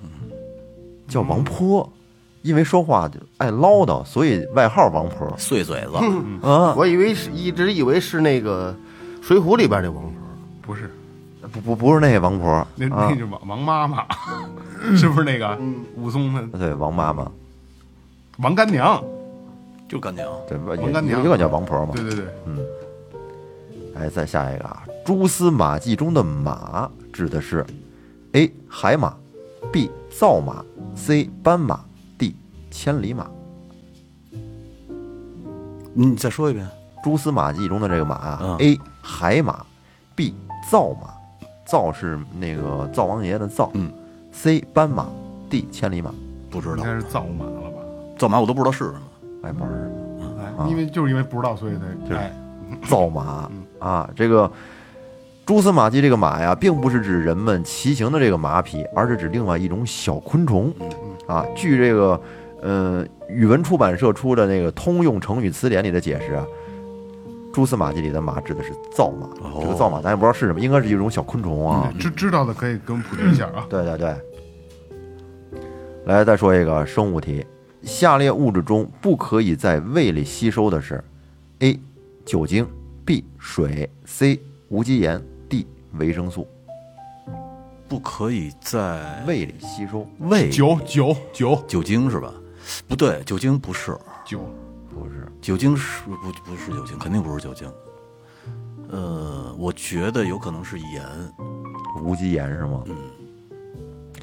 [1.09, 1.91] 叫王婆，
[2.45, 5.27] 因为说话就爱唠叨，所以外号王婆。
[5.39, 5.97] 碎嘴子，
[6.47, 8.71] 啊，我以为是一直以为是那个
[9.27, 10.13] 《水浒》里边那王婆，
[10.61, 10.91] 不是，
[11.51, 12.67] 不不不是那王婆。
[12.77, 13.09] 那啊。
[13.11, 14.05] 那，是王王妈妈，
[14.95, 15.59] 是不是那个
[15.97, 16.59] 武松的？
[16.59, 17.33] 对王妈妈，
[18.41, 19.03] 王干娘？
[19.89, 20.29] 就干娘。
[20.47, 20.75] 对吧？
[20.83, 21.25] 王干娘。
[21.25, 21.93] 一个叫王婆嘛。
[21.95, 22.59] 对对对，嗯。
[23.97, 27.65] 哎，再下一个啊，蛛丝马迹中的马指的是
[28.33, 29.17] A 海马
[29.73, 30.63] ，B 造马
[30.95, 31.81] ，C 斑马
[32.75, 33.31] 千里马。
[35.95, 36.69] 你再说一遍，
[37.05, 39.65] 蛛丝马迹中的这个马啊、嗯 a 海马
[40.17, 40.35] ，B
[40.69, 41.15] 造马，
[41.65, 43.93] 造是那个灶王爷的灶，嗯
[44.33, 45.07] ，C 斑马
[45.49, 46.13] ，D 千里马，
[46.51, 47.79] 不知道应该是造马了吧？
[48.19, 49.03] 造马我都不知道是什么。
[49.45, 49.91] 挨班儿。
[50.59, 51.75] 哎，因为就是因为不知道，所以
[52.09, 52.33] 才哎，
[52.89, 53.49] 造马
[53.79, 54.51] 啊，这个
[55.47, 60.75] 蛛丝马迹这个马呀，并不是指人们骑行的这个马匹，而是指另外一种小昆虫
[61.29, 61.47] 啊。
[61.55, 62.21] 据这个
[62.65, 66.47] 呃语文出版社出的那个《通用成语词典》里的解释啊，
[67.53, 69.29] 蛛丝马迹里的马指的是造马，
[69.61, 71.93] 这个造马咱也不知道是什么，应该是一种小昆虫啊。
[72.01, 73.67] 知知道的可以给我们普及一下啊。
[73.69, 74.17] 对对对，
[76.07, 77.45] 来再说一个生物题：
[77.83, 81.05] 下列物质中不可以在胃里吸收的是
[81.59, 81.79] ：A.
[82.25, 82.67] 酒精
[83.05, 83.23] ，B.
[83.39, 84.41] 水，C.
[84.71, 85.67] 无机盐，D.
[85.99, 86.49] 维生素。
[87.87, 92.33] 不可以在胃里吸收胃酒酒酒酒精是吧？
[92.89, 94.41] 不对，酒精不是，酒，
[94.89, 97.71] 不是酒精是不不是酒精，肯定不是酒精。
[98.91, 101.03] 呃，我觉得有可能是盐。
[102.03, 102.83] 无机盐是吗？
[102.87, 102.97] 嗯。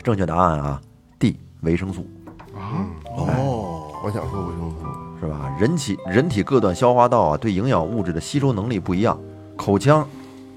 [0.04, 0.82] 正确答案啊
[1.20, 1.38] ，D.
[1.62, 2.08] 维生素
[2.56, 4.86] 啊哦，我想说维生素，
[5.20, 5.56] 是吧？
[5.60, 9.20] 人体人体各段消化道啊，对营养物质的吸收能力不一样。
[9.56, 10.08] 口腔、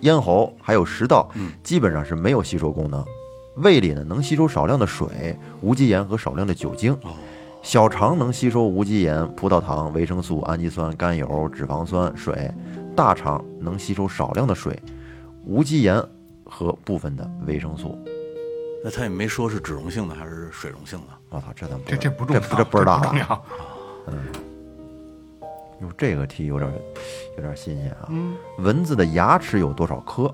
[0.00, 3.04] 咽喉还有食道，嗯基本上是没有吸收功能。
[3.56, 6.96] 胃里呢能吸收少量的水、无机盐和少量的酒精。
[7.64, 12.52] 小肠能吸收无机盐、葡萄糖、维生素、氨基酸、甘油、脂肪酸、水。
[12.94, 14.78] 大肠能吸收少量的水、
[15.46, 16.00] 无机盐
[16.44, 17.98] 和部分的维生素。
[18.84, 21.06] 那他也没说是脂溶性的还是水溶性的。
[21.30, 23.02] 我操，这咱不这这不重要，这这不知道啊。
[23.02, 23.44] 重要。
[25.80, 26.70] 哟，这个题有点
[27.38, 28.10] 有点新鲜啊。
[28.58, 30.32] 蚊子的牙齿有多少颗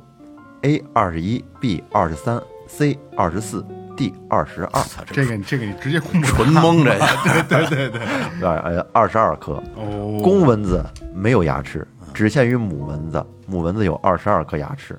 [0.62, 3.64] ？A 二十一，B 二十三，C 二十四
[3.96, 4.82] ，D 二十二。
[5.06, 7.06] 这个这个你直接公布纯蒙这个。
[7.48, 8.00] 对对对，
[8.46, 9.54] 啊呃二十二颗。
[9.76, 10.84] 哦，公蚊子
[11.14, 13.24] 没有牙齿，只限于母蚊子。
[13.46, 14.98] 母蚊子有二十二颗牙齿，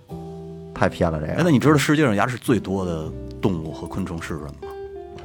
[0.74, 1.44] 太偏了这哎，个。
[1.44, 3.10] 那你知道世界上牙齿最多的
[3.42, 4.68] 动物和昆虫是什么吗？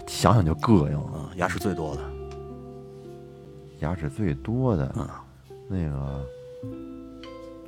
[0.07, 0.97] 想想就膈应。
[0.97, 2.03] 啊，牙齿最多的，
[3.81, 5.09] 牙齿最多的，嗯
[5.69, 6.25] 那个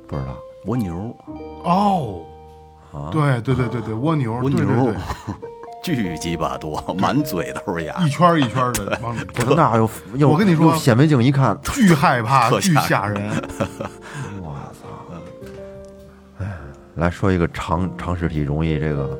[0.07, 0.37] 不知道。
[0.65, 1.15] 蜗牛，
[1.63, 2.25] 哦，
[2.91, 4.93] 啊对对对对对，蜗牛，蜗牛对对对，
[5.83, 8.09] 巨鸡巴多，满嘴都是牙一。
[8.09, 13.29] 圈一圈的往里 我那又又，我跟你说显微镜一看，巨害怕，巨吓吓人。
[14.41, 14.87] 我操！
[16.43, 16.57] 哎，
[16.95, 19.17] 来说一个常常识题，容易这个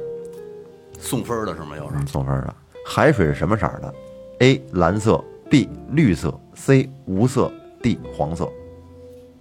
[1.00, 1.78] 送分的是吗？
[1.78, 2.54] 又是送分的。
[2.86, 3.94] 海水是什么色的
[4.40, 4.62] ？A.
[4.74, 5.70] 蓝色，B.
[5.92, 6.90] 绿色，C.
[7.06, 7.52] 无色
[7.82, 8.00] ，D.
[8.14, 8.50] 黄色。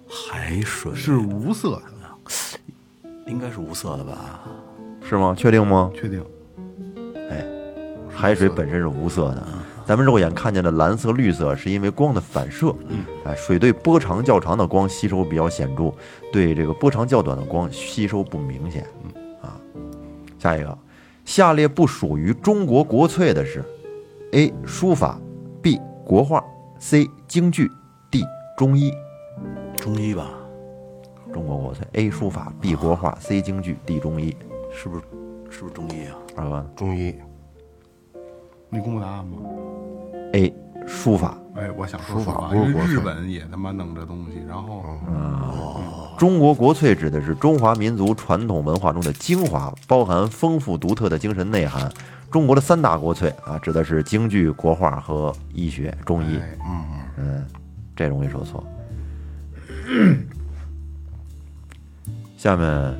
[0.08, 1.82] 海水是无色的，
[3.26, 4.40] 应该是无色的吧？
[5.08, 5.34] 是吗？
[5.36, 5.90] 确定吗？
[5.94, 6.24] 确定？
[8.20, 9.46] 海水本身是无色的，
[9.86, 12.74] 咱们肉眼看见的蓝色、绿色是因为光的反射。
[12.88, 15.92] 嗯，哎，水对波长较长的光吸收比较显著，
[16.32, 18.84] 对这个波长较短的光吸收不明显。
[19.04, 19.54] 嗯啊，
[20.36, 20.76] 下一个，
[21.24, 23.64] 下列不属于中国国粹的是
[24.32, 24.52] ：A.
[24.66, 25.16] 书法
[25.62, 25.80] ，B.
[26.04, 26.44] 国画
[26.80, 27.08] ，C.
[27.28, 27.70] 京剧
[28.10, 28.24] ，D.
[28.56, 28.92] 中医。
[29.80, 30.28] 中医吧？
[31.32, 32.10] 中国国粹：A.
[32.10, 32.74] 书法，B.
[32.74, 33.40] 国画，C.
[33.40, 34.00] 京剧，D.
[34.00, 34.36] 中医。
[34.72, 35.02] 是不是？
[35.50, 36.18] 是不是中医啊？
[36.34, 37.14] 二哥中医
[38.70, 39.38] 你公布答案吗
[40.34, 40.54] ？，A.
[40.86, 41.36] 书法。
[41.54, 44.84] 哎，我想说书法不是国粹日本也他妈弄这东西，然后
[46.18, 51.90] 中国国粹指的是中华民族传统文化中的精华，包含丰富独特的精神内涵。
[52.30, 56.36] 中国的三大国粹啊，指的是京剧、国画和医学、中医。
[56.38, 56.58] 哎
[57.16, 57.44] 嗯，
[57.96, 58.62] 这容易说错。
[62.36, 62.94] 下面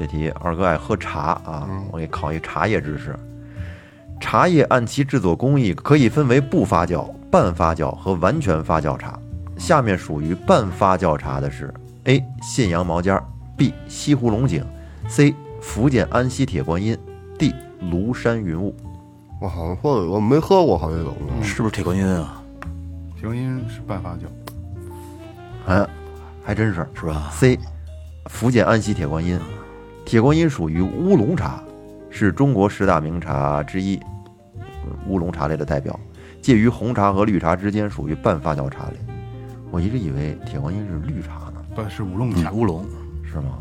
[0.00, 3.14] 这题，二哥爱喝茶啊，我给考一茶叶知识。
[4.20, 9.18] 茶叶按其制作工艺可以分为不发酵、半发酵和完全发酵茶。
[9.56, 11.72] 下面属于半发酵茶的是
[12.04, 12.22] ：A.
[12.42, 13.20] 信阳毛尖
[13.56, 13.72] ，B.
[13.88, 14.64] 西湖龙井
[15.08, 15.34] ，C.
[15.60, 16.96] 福建安溪铁观音
[17.38, 17.54] ，D.
[17.82, 18.74] 庐山云雾。
[19.40, 22.42] 我好像喝过，我没喝过，好像有嗯是不是铁观音啊？
[23.14, 24.26] 铁观音是半发酵，
[25.66, 25.86] 哎，
[26.42, 27.58] 还真是是吧？C，
[28.26, 29.38] 福建安溪铁观音，
[30.04, 31.62] 铁观音属于乌龙茶，
[32.16, 33.96] 是中国十大名茶之一，
[34.56, 36.00] 呃乌龙茶类的代表，
[36.40, 38.96] 介于红茶和绿茶之间，属于半发酵茶类。
[39.70, 42.50] 我一直以为铁观音是绿茶呢，不是乌龙茶。
[42.52, 42.86] 乌龙，
[43.22, 43.58] 是吗？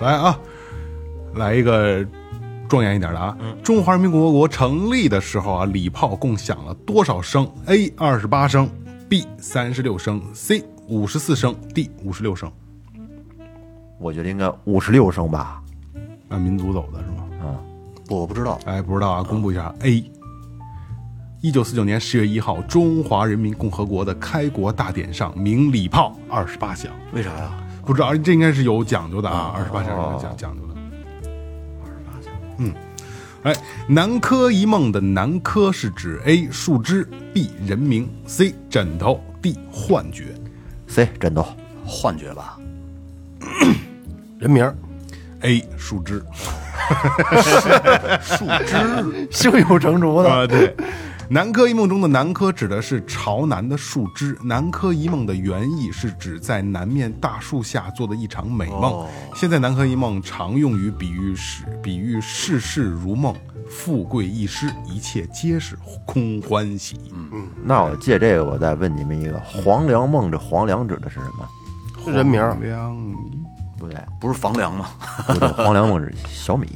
[0.00, 0.36] 来啊，
[1.36, 2.04] 来一个
[2.68, 3.38] 庄严一点的啊！
[3.62, 7.92] 中华人民共和国成立的时候啊，礼炮共响了多少声？A.
[7.96, 8.68] 二十八声
[9.08, 9.24] ，B.
[9.38, 10.64] 三十六声，C.
[10.88, 11.88] 五十四声，D.
[12.02, 12.50] 五十六声。
[14.00, 15.62] 我觉得应该五十六声吧。
[16.30, 17.27] 按民族走的是吗？
[18.08, 18.58] 我不知道。
[18.64, 19.74] 哎，不知道啊，公布一下。
[19.80, 20.02] A，
[21.40, 26.90] 一九四九年十月一号，中华人民共和国的开国大典上鸣礼炮二十八响。
[27.12, 27.52] 为啥呀？
[27.84, 30.74] 不知道，这应该是有讲究的啊，二十八响有讲讲究的。
[31.84, 32.74] 二十八响，嗯
[33.44, 33.54] 哎，
[33.88, 40.34] 南柯一梦的南柯是指 A 树枝，B 人名，C 枕头，D 幻觉。
[40.88, 41.46] C 枕头，
[41.86, 42.58] 幻觉吧，
[44.40, 44.74] 人名儿
[45.42, 46.22] A 树枝
[49.30, 50.30] 胸有成竹的。
[50.30, 50.74] 啊，对。
[51.30, 54.34] 南柯一梦中的南柯指的是朝南的树枝。
[54.42, 59.06] 南柯一梦的原意是指在南面大树下做的一场美梦。
[59.34, 63.34] 现在南柯一梦常用于比喻世比喻世事如梦，
[63.68, 65.76] 富贵易失，一切皆是
[66.06, 66.96] 空欢喜。
[67.12, 71.46] 嗯那我借这个，我再问你们一个：黄粱梦，这黄粱指的是什么？
[72.06, 72.40] 是人名
[73.78, 74.90] 不对，不是房梁吗？
[75.26, 76.66] 不对，黄粱梦是小米，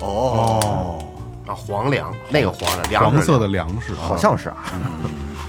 [0.00, 1.04] 哦，
[1.46, 4.56] 啊，黄粱那个黄的粮黄色的粮食，好像是啊。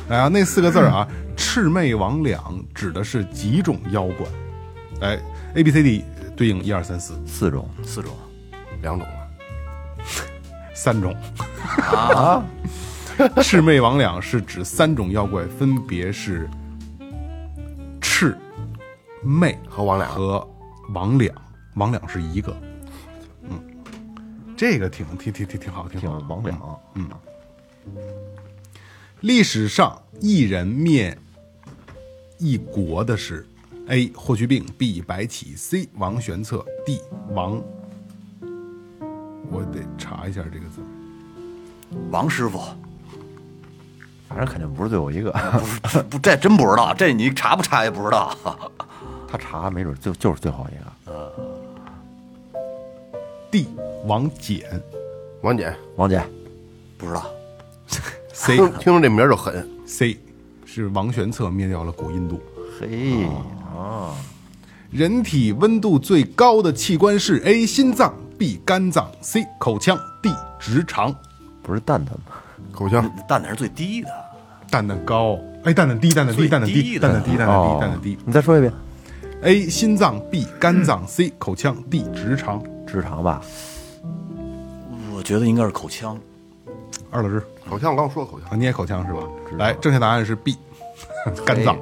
[0.10, 1.08] 哎呀，那四个字儿啊，
[1.38, 2.38] 魑魅魍魉
[2.74, 4.28] 指的是几种妖怪。
[5.02, 5.20] 哎
[5.56, 6.06] ，A B C D
[6.36, 7.14] 对应一二三四。
[7.26, 7.70] 四种。
[7.84, 8.12] 四种，
[8.82, 9.22] 两种啊，
[10.74, 11.16] 三种。
[11.78, 12.44] 啊。
[13.38, 16.50] 魑魅魍魉是指三种妖怪，分别是
[18.02, 18.36] 魑、
[19.22, 20.48] 魅和魍魉和
[20.94, 21.34] 魍魉。
[21.76, 22.56] 魍魉是一个，
[23.50, 23.60] 嗯，
[24.56, 26.20] 这个挺挺挺挺挺好，挺挺好。
[26.30, 27.10] 王两，嗯，
[29.22, 31.18] 历史上一人灭
[32.38, 33.44] 一国的是
[33.88, 34.12] A.
[34.16, 35.02] 霍去病，B.
[35.02, 35.90] 白起，C.
[35.96, 37.02] 王玄策，D.
[37.32, 37.60] 王。
[39.50, 40.80] 我得查一下这个字。
[42.12, 42.60] 王师傅，
[44.30, 45.32] 反正肯定不是最后一个。
[45.82, 48.38] 不是不，这真不知道，这你查不查也不知道。
[49.34, 51.34] 他查没准就就是最后一个。
[53.50, 53.68] D.
[54.06, 54.64] 王翦
[55.42, 56.22] 王翦，王翦，
[57.00, 57.26] 不知道，，
[58.32, 60.20] C 听听着这名儿就狠，C
[60.66, 62.40] 是王玄策灭掉了古印度。
[62.80, 63.26] 嘿
[63.76, 64.14] 啊，
[64.92, 67.66] 人体温度最高的器官是 A.
[67.66, 68.62] 心脏，B.
[68.64, 69.44] 肝脏，C.
[69.60, 70.30] 口腔，D.
[70.60, 71.16] 直肠。
[71.64, 72.36] 不是蛋蛋吗？
[72.72, 74.10] 口腔蛋蛋是最低的，
[74.70, 78.18] 蛋蛋高，哎，蛋蛋低，蛋蛋低，蛋蛋低，蛋蛋低，蛋蛋低，哦蛋蛋低。
[78.26, 78.72] 你再说一遍，
[79.44, 79.70] A.
[79.70, 80.48] 心脏，B.
[80.60, 81.32] 肝脏，C.
[81.38, 82.04] 口腔，D.
[82.16, 82.64] 直肠。
[82.88, 83.42] 直肠吧？
[85.16, 86.18] 我觉得应该是口腔。
[87.12, 89.20] 二老师口腔，我刚说口腔啊，你也口腔是吧？
[89.58, 90.56] 来，正确答案是 B，
[91.46, 91.78] 肝脏。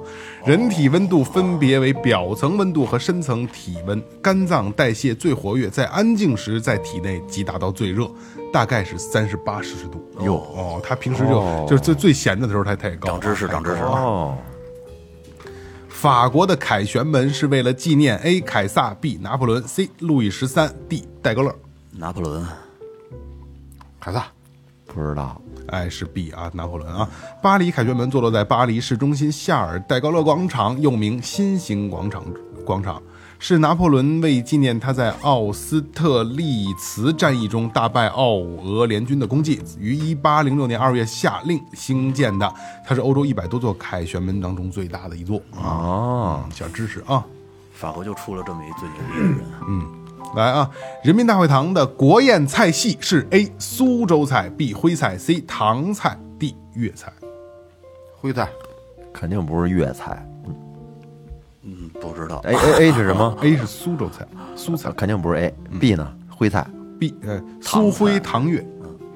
[0.46, 8.10] 人体温度分别为表层温度和深层体温，肝脏代谢最活跃，在安静时在体内即达到最热，
[8.52, 10.04] 大概是三十八摄氏度。
[10.22, 13.10] 哟哦，他平时就、哦就是最最闲的时候，他他也高。
[13.10, 13.84] 长知识，长知识。
[13.84, 14.36] 哦，
[16.02, 18.42] 法国的凯旋门是为了纪念 A.
[18.42, 19.20] 凯撒，B.
[19.22, 19.88] 拿破仑，C.
[20.00, 21.08] 路易十三，D.
[21.22, 21.56] 戴高乐。
[21.92, 22.44] 拿破仑，
[24.00, 24.26] 凯撒，
[24.88, 25.40] 不知道。
[25.68, 27.08] 哎，是 B 啊，拿破仑啊。
[27.40, 32.26] 巴黎凯旋门坐落在巴黎市中心夏尔戴高乐广场，又名新型广场
[32.66, 33.00] 广场，
[33.44, 42.54] 是拿破仑为纪念他在奥斯特利茨战役中大败奥俄联军的功绩，于1806年2月下令兴建的。
[42.86, 45.58] 它是欧洲一百多座凯旋门当中最大的一座啊。
[45.58, 47.26] 哦，小知识啊。
[47.74, 49.52] 法国就出了这么一最牛逼的人。
[49.68, 49.88] 嗯
[50.36, 50.70] 来啊！
[51.04, 57.12] 人民大会堂的国宴菜系是 A 苏州菜，B 徽菜，C 唐菜，D 粤菜。
[58.18, 58.48] 徽菜
[59.12, 60.24] 肯定不是粤菜。
[62.02, 62.42] 嗯，不知道。
[62.46, 64.26] A A A 是什么？A 是苏州菜，
[64.56, 64.92] 苏菜。
[64.92, 65.54] 肯定不是 A。
[65.80, 66.08] B 呢？
[66.30, 66.66] 徽菜。
[67.00, 68.64] B 呃苏徽唐粤，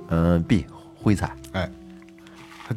[0.09, 0.65] 嗯，B
[0.95, 1.31] 徽菜。
[1.51, 1.69] 哎，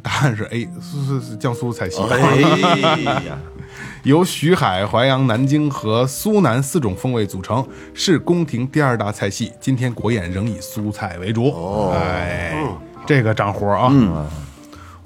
[0.03, 3.37] 答案是 A 苏苏是江苏菜系，哎呀，
[4.03, 9.51] 由徐海、淮扬、南京和苏南四种风味组成，是宫廷第二大菜系。
[9.59, 11.49] 今天国宴仍以苏菜为主。
[11.49, 12.63] 哦，哎，
[13.07, 13.89] 这个长活啊。
[13.91, 14.27] 嗯。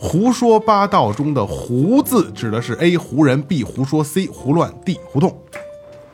[0.06, 5.34] 胡说八道中的“胡”字指的是 A 胡人，B 胡说，C 胡乱，D 胡同。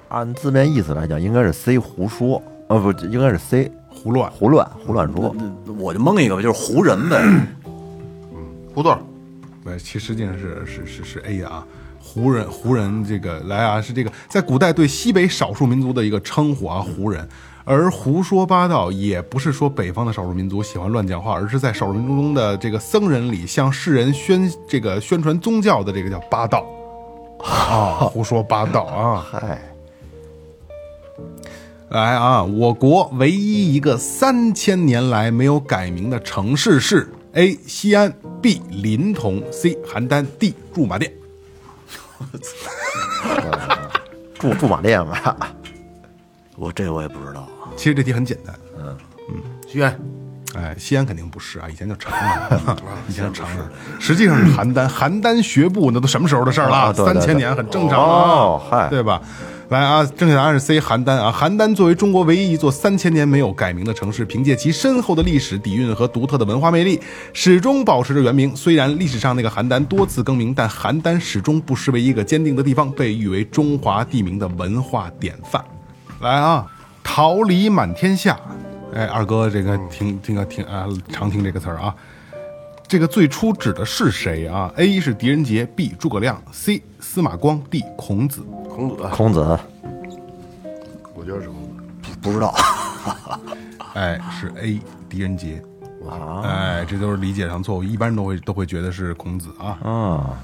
[0.09, 5.35] 按字面意思来讲，应该是 C 胡说，呃，不，应该是 C 胡乱，胡乱胡乱说。
[5.79, 7.19] 我就蒙一个吧，就是胡人呗。
[8.75, 8.99] 胡同儿
[9.65, 11.65] 呃，其实实际上是是是是 A 啊，
[11.99, 17.27] 胡人胡人这个来啊，是这个在古代对西北少数民族的一个称呼啊，胡人。
[17.71, 26.65] 而胡说八道也不是说北方的少数民族喜欢乱讲话，而是在少数民族中的这个僧人里向世人宣这个宣传宗教的这个叫八道
[27.43, 29.23] 啊， 胡说八道啊。
[29.31, 29.61] 嗨，
[31.89, 37.55] 来啊，我国唯一一个三千年来没有改名的城市是 A.
[37.67, 38.11] 西安
[38.41, 38.63] ，B.
[38.71, 39.77] 临潼，C.
[39.85, 40.55] 邯郸，D.
[40.73, 41.13] 驻马店。
[44.39, 45.53] 驻驻马店吧。
[46.55, 47.47] 我这我也不知道。
[47.79, 48.97] 其实这题很简单，嗯
[49.29, 49.97] 嗯西安
[50.53, 52.59] 哎，西安肯定不是啊，以前叫长安，
[53.07, 53.57] 以前叫长安，
[54.01, 54.85] 实际上是邯郸。
[54.89, 56.93] 邯郸学步那都什么时候的事儿了？
[56.93, 59.21] 三千年很正常啊，哦嗨对吧？
[59.69, 61.31] 来啊，正确答案是 C，邯郸啊。
[61.31, 66.99] 邯郸作为中国唯一一座三千年没有改名的城市，凭借其深厚的历史底蕴和独特的文化魅力，
[67.31, 68.53] 始终保持着原名。
[68.53, 75.63] 虽然历史上那个邯郸多次更名，但邯郸始终不失为一个坚定的地方，被誉为中华地名的文化典范。
[76.19, 76.65] 来啊，
[77.03, 78.39] 桃李满天下。
[78.93, 81.95] 哎，二哥，这个听听个听啊，常听这个词儿啊。
[82.87, 88.41] 这个最初指的是谁啊？A 是狄仁杰，B 诸葛亮，C 司马光，D 孔子。
[88.67, 89.59] 孔子，孔子，
[91.13, 91.83] 我觉得是孔子。
[92.21, 92.53] 不知道，
[93.93, 95.61] 哎，是 A 狄仁杰。
[96.43, 99.77] 哎，这都是理解上错误，一般人都会都会觉得是孔子啊。
[99.83, 100.39] 啊，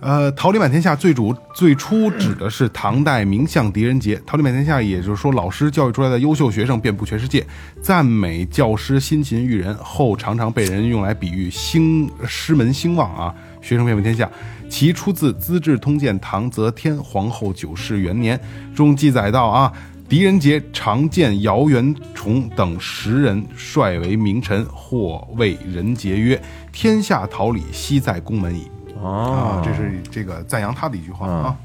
[0.00, 4.20] 呃，桃李满天下最主最初指的是唐代名相狄仁杰。
[4.24, 7.44] 桃李满天下，也就是说老师教育出来的优秀学生遍布全世界，
[7.82, 14.30] 赞美教师辛勤育人，后常常被人用来比喻兴师门兴旺啊，学生遍布天下。
[14.68, 18.38] 其出自《资治通鉴·唐则天皇后九世元年》
[18.76, 19.72] 中记载到啊。
[20.08, 26.40] 狄仁杰常见姚元崇等十人率为名臣，或谓仁杰曰
[26.72, 28.70] ：“天下桃李，悉在宫门矣。”
[29.02, 31.56] 啊，这是这个赞扬他的一句话啊。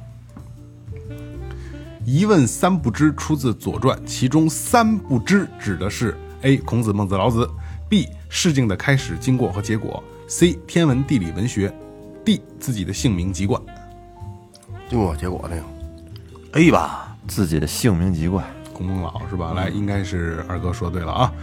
[2.05, 6.57] 一问三不知出自《左传》，其中三不知指的是 A.
[6.57, 7.49] 孔子、孟子、老子
[7.89, 8.09] ；B.
[8.27, 10.59] 事情的开始、经过和结果；C.
[10.67, 11.73] 天文、地理、文学
[12.25, 12.41] ；D.
[12.59, 13.61] 自己的姓名籍贯。
[14.89, 15.63] 经过结果那个
[16.59, 19.53] ，A 吧，自己的姓名籍贯，孔孟老是吧？
[19.53, 21.33] 来，应该是二哥说对了啊。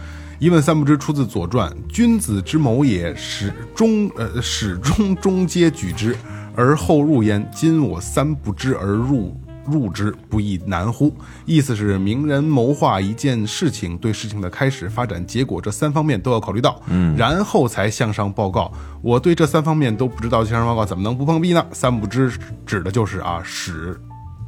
[0.41, 6.17] 一问三不知出自《左传》，君子之谋也，始终呃始终终皆举之，
[6.55, 7.47] 而后入焉。
[7.53, 11.13] 今我三不知而入入之，不亦难乎？
[11.45, 18.73] 意思是名人谋划一件事情，对事情的开始、发展、结果这三方面都要考虑到，嗯，然后才向上报告。
[19.03, 21.63] 我对这三方面都不知道，向上报告怎么能不碰壁呢？
[21.71, 22.33] 三不知
[22.65, 23.95] 指的就是啊始、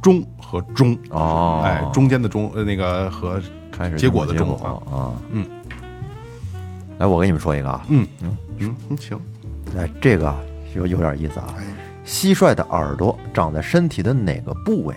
[0.02, 3.40] 终和终哦哎，中间的中呃那个和
[3.70, 4.74] 开始结果的终啊。
[4.92, 5.46] 啊，嗯，
[6.98, 9.18] 来，我给你们说一个啊，嗯嗯嗯，行，
[9.76, 10.34] 哎，这个
[10.74, 11.54] 有有点意思啊。
[12.04, 14.94] 蟋蟀的耳朵长在身体的哪个部位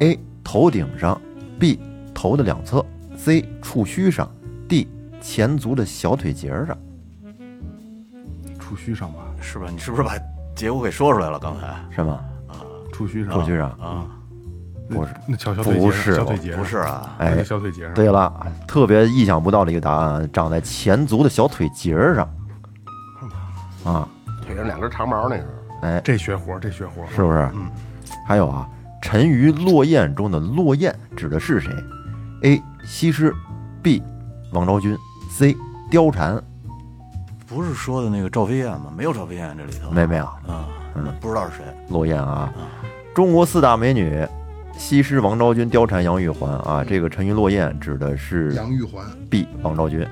[0.00, 0.18] ？A.
[0.42, 1.20] 头顶上
[1.60, 1.78] ，B.
[2.14, 2.84] 头的两侧
[3.16, 3.44] ，C.
[3.60, 4.30] 触须上
[4.68, 4.88] ，D.
[5.20, 6.76] 前足的小腿节儿上。
[8.58, 9.66] 触须上吧，是吧？
[9.70, 10.18] 你是不是把
[10.54, 11.38] 结果给说出来了？
[11.38, 12.24] 刚才是吗？
[12.48, 14.06] 啊触须上，触须上啊，
[14.88, 18.32] 不是，那小小腿节不是小腿节不是啊，那哎小腿节上，对了，
[18.66, 22.28] 特别意想不到的一个答案，长在前足的小腿节儿上。
[23.84, 24.08] 啊，
[24.44, 25.46] 腿上两根长毛那是。
[25.82, 27.38] 哎，这学活，这学活，是不是？
[27.54, 27.68] 嗯。
[28.26, 28.68] 还有啊，
[29.02, 31.72] 沉鱼落雁中的落雁指的是谁
[32.42, 32.62] ？A.
[32.84, 33.34] 西施
[33.82, 34.02] ，B.
[34.52, 34.96] 王昭君
[35.30, 35.56] ，C.
[35.90, 36.42] 貂蝉。
[37.46, 38.92] 不是说的那个赵飞燕吗？
[38.96, 41.64] 没有赵飞燕这里头，没没有啊，嗯不知道是谁。
[41.88, 42.52] 落雁啊，
[43.14, 44.26] 中国四大美女，
[44.78, 46.84] 西施、王昭君、貂蝉、杨玉环啊。
[46.86, 49.46] 这个沉鱼落雁指的是杨玉环，B.
[49.62, 50.06] 王昭君。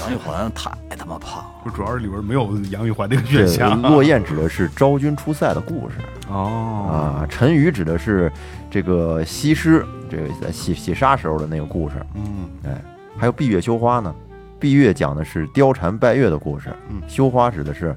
[0.00, 3.80] 杨玉环太他妈胖了，不主要是里边没有杨玉环这个这选项。
[3.82, 5.96] 落雁指的是昭君出塞的故事
[6.28, 8.30] 哦，啊，沉鱼指的是
[8.70, 11.94] 这个西施这个在洗洗沙时候的那个故事。
[12.14, 12.80] 嗯，哎，
[13.18, 14.14] 还有闭月羞花呢。
[14.60, 17.94] 闭月讲的是貂蝉拜月的故事，嗯羞花指的是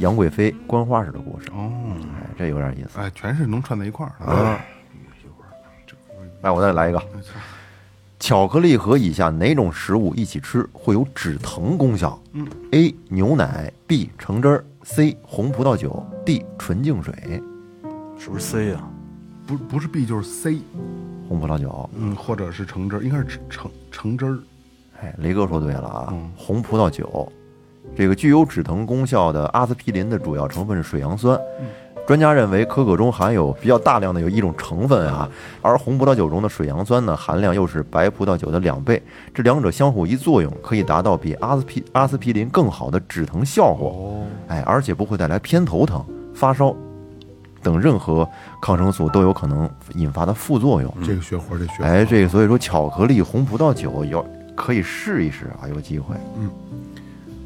[0.00, 1.48] 杨贵妃观花时的故事。
[1.52, 1.70] 哦，
[2.18, 4.32] 哎，这有点意思哎，全是能串在一块儿的。
[4.32, 4.60] 啊。
[6.42, 7.02] 来，我再来一个，
[8.18, 12.18] 巧克力和以下哪种食物一起吃会有止疼功效？
[12.32, 12.94] 嗯，A.
[13.08, 14.10] 牛奶，B.
[14.18, 15.16] 橙汁儿，C.
[15.22, 16.44] 红葡萄酒，D.
[16.58, 17.14] 纯净水。
[18.18, 18.88] 是不是 C 啊？
[19.46, 20.60] 不不是 B 就是 C，
[21.28, 24.38] 红葡萄酒，嗯，或者是橙汁儿，应该是橙橙汁儿。
[25.02, 27.30] 哎，雷哥说对了啊，嗯红葡萄酒，
[28.00, 31.38] 这个具有止疼功效的阿司匹林的主要成分是水杨酸。
[31.60, 31.66] 嗯
[32.06, 35.28] 专家认为可可中含有比较大量的有一种成分啊，
[35.62, 39.00] 而红葡萄酒中的水杨酸呢含量又是白葡萄酒的两倍，
[39.32, 43.90] 这两者相互一作用，可以达到比阿司匹阿司匹林更好的止疼效果。
[43.90, 46.74] 哦，哎，而且不会带来偏头疼、发烧
[47.62, 48.28] 等任何
[48.60, 50.92] 抗生素都有可能引发的副作用。
[51.06, 51.84] 这个学活，这学活。
[51.84, 54.24] 哎，这个所以说巧克力、红葡萄酒要
[54.56, 56.16] 可以试一试啊，有机会。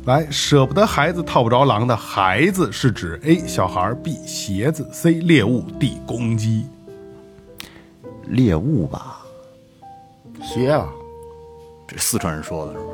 [0.06, 6.66] 来，舍不得孩子套不着狼的孩子是指 A 小孩儿，B 鞋子，C 猎物，D 公鸡。
[8.26, 9.20] 猎物吧，
[10.42, 10.86] 鞋啊，
[11.86, 12.92] 这四川人说的是吧？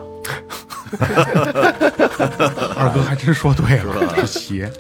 [2.77, 4.73] 二哥还真说对了，是鞋。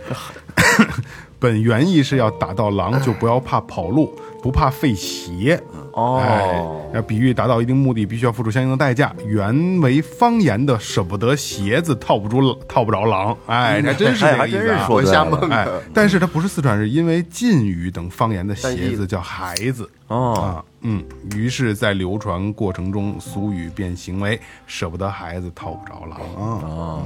[1.41, 5.62] 本原意是要打到狼就不要怕跑路，不怕费鞋。
[5.93, 9.12] 哦哎，要比喻达到一定目的，必须要付出相应的代价。
[9.26, 26.62] 原为方言的舍不得鞋子套不住套不着狼，哎，还真是哎个意思瞎蒙哎的。，但是它不是四川，是因为晋语等方言的鞋子叫孩子哦，啊，嗯，于是，在流传过程中，俗语变行为舍不得孩子套不着狼啊。
[26.62, 27.03] 哦，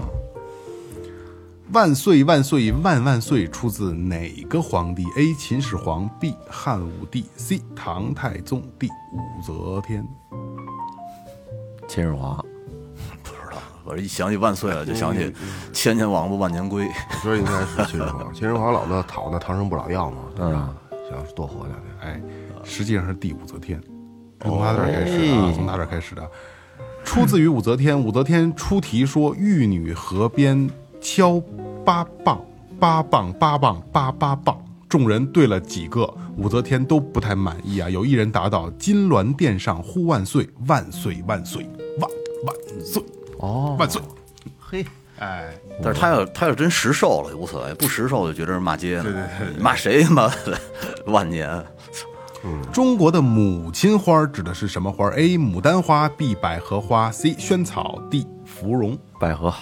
[1.75, 5.35] 万岁万岁万万岁出自哪个皇帝？A.
[5.35, 6.33] 秦始皇 B.
[6.49, 7.61] 汉武帝 C.
[7.75, 8.89] 唐太宗 D.
[9.13, 10.07] 武则天。
[11.89, 12.37] 秦始皇，
[13.25, 15.35] 不知道，我一想起万岁了，就想起
[15.73, 16.87] 千年王八万年龟。
[16.87, 18.31] 我觉得应该是秦始皇。
[18.33, 20.73] 秦始皇老子讨那长生不老药嘛，对吧？
[21.11, 21.93] 想多活两年。
[22.03, 22.23] 哎，
[22.63, 23.83] 实际上是帝武则天，
[24.41, 26.31] 从他这儿开始的啊，从他这儿开始的。
[27.05, 30.71] 出自于武则天，武则天出题说：“玉女河边
[31.05, 31.39] 敲
[31.85, 32.43] 八棒，
[32.81, 37.91] 八棒八棒八八棒。”众人对了几个，武则天都不太满意啊。
[37.91, 42.11] 有一人答道：“金銮殿上呼万岁，万岁万岁万
[42.47, 43.03] 万岁
[43.39, 44.01] 哦，万岁。
[44.59, 44.87] 嘿，”
[45.21, 45.53] 哎，
[45.83, 49.29] 但是他要他要真实寿了也无所谓，不实寿就觉得是骂街呢。
[49.61, 50.33] 骂谁骂
[51.07, 51.63] 万年？
[52.73, 55.37] 中国的母亲花指的是什么花？A.
[55.37, 56.35] 牡丹花，B.
[56.35, 57.35] 百合花，C.
[57.39, 58.27] 萱草，D.
[58.45, 58.99] 芙蓉。
[59.19, 59.53] 百合，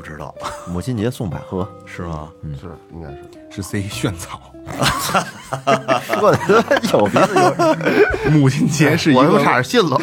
[0.00, 0.34] 不知道
[0.66, 2.32] 母亲节送百合，是吗？
[2.58, 3.18] 是，应该是。
[3.50, 4.40] 是 C 炫草。
[6.02, 6.38] 说的
[6.90, 9.98] 有鼻子有 母亲节是一个我差点信了。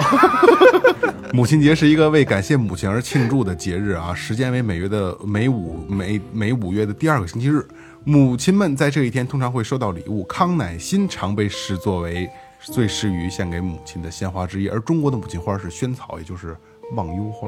[1.33, 7.67] 母亲节是一个为感谢母亲而庆祝的节日啊，时间为每月的每五每每五月的第二个星期日。
[8.03, 12.29] 母亲们在这一天通常会收到礼物，康乃馨常被视作为
[12.61, 16.55] 最适于献给母亲的鲜花之一，而中国的母亲花是萱草，也就是
[16.95, 17.47] 忘忧花。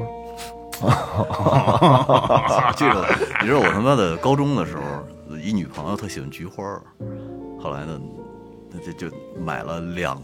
[2.76, 3.04] 记着，
[3.40, 6.82] 你知道我他妈的高中的时候，一女朋友特喜欢菊花儿，
[7.60, 8.00] 后来呢，
[8.72, 10.20] 那就就买了两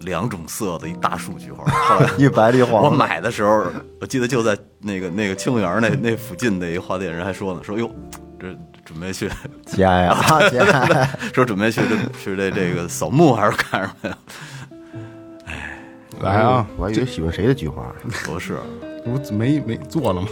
[0.00, 1.64] 两种色的一大束菊花。
[1.70, 2.84] 后来一白一黄。
[2.84, 3.64] 我买的时候，
[4.00, 7.90] 我记得就在那个那个清园那那附近的一个花店，人还说呢，说哟，
[8.38, 8.46] 这
[8.84, 9.30] 准备去，
[9.66, 10.16] 家呀
[10.50, 14.18] 家，说准备去这去这这个扫墓还是干什么呀？
[15.46, 15.78] 哎
[16.20, 17.84] 来啊，我还以为喜欢谁的菊花。
[18.24, 18.58] 不是，
[19.04, 20.28] 我没没做了吗？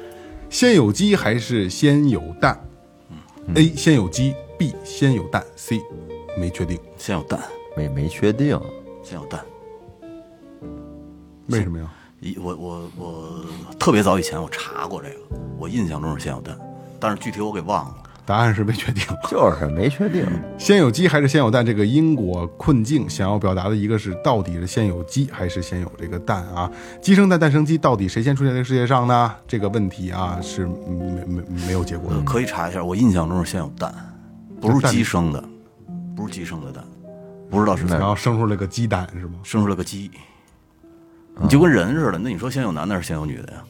[0.50, 2.58] 先有鸡还是先有蛋
[3.54, 5.80] ？A 先有鸡，B 先有蛋，C
[6.38, 7.40] 没确定，先有蛋，
[7.76, 8.60] 没没确定，
[9.02, 9.42] 先有蛋。
[11.48, 11.90] 为什么呀？
[12.20, 13.44] 一我我我
[13.80, 15.16] 特别早以前我查过这个，
[15.58, 16.56] 我印象中是先有蛋，
[17.00, 18.02] 但是具体我给忘了。
[18.24, 19.04] 答案是没确定。
[19.28, 20.26] 就是没确定。
[20.56, 21.64] 先有鸡还是先有蛋？
[21.64, 26.70] 这个因果困境想要表达的一个是到底是先有鸡还是先有这个蛋啊？
[27.00, 29.34] 鸡生蛋，蛋生鸡，到底谁先出现在这个世界上呢？
[29.46, 32.20] 这个问题啊是没没没有结果的。
[32.22, 33.92] 可以查一下，我印象中是先有蛋，
[34.60, 35.42] 不是鸡生的，
[36.16, 36.84] 不是鸡生的蛋，
[37.50, 39.34] 不知道是然后生出了个鸡蛋是吗？
[39.42, 40.10] 生出了个鸡，
[41.40, 42.18] 你就跟人似的。
[42.18, 43.62] 那你说先有男的还是先有女的呀？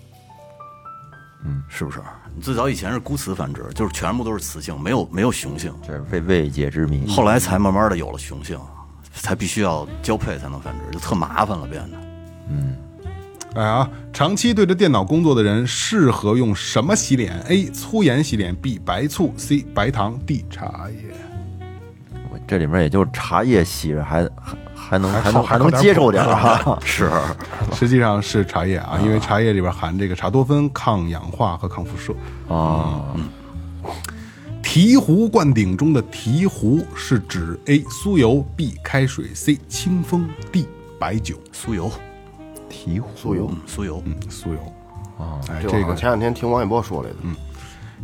[1.44, 2.00] 嗯，是不是？
[2.34, 7.06] 你最早以前是孤雌繁殖，就是全部都是雌性，没有没有雄性，这是未未解之谜。
[7.08, 8.58] 后来才慢慢的有了雄性，
[9.12, 11.98] 才必须要交配才能繁殖，就特麻烦了变得。
[12.48, 12.76] 嗯
[13.54, 17.66] 哎啊，长期对着电脑工作的人适合用什么洗脸？A.
[17.66, 18.78] 粗盐洗脸，B.
[18.78, 19.62] 白醋，C.
[19.74, 20.42] 白糖，D.
[20.48, 21.14] 茶叶。
[22.30, 24.56] 我这里面也就茶叶洗着还还
[24.92, 26.78] 还能还还能还能接受点儿啊。
[26.84, 27.10] 是，
[27.72, 32.12] 实际上是茶叶啊，因为茶叶里边含这个茶多酚，抗氧化和抗辐射。
[32.54, 33.02] 啊，
[34.62, 40.68] 醍醐灌顶中的醍醐是指 A 酥油，B 开水，C 清风，D
[40.98, 41.36] 白酒。
[41.54, 41.90] 酥油，
[42.70, 44.58] 醍醐酥油嗯，酥油，嗯，酥油。
[45.18, 47.16] 啊，哎，这这个前两天听王一博说来的。
[47.22, 47.34] 嗯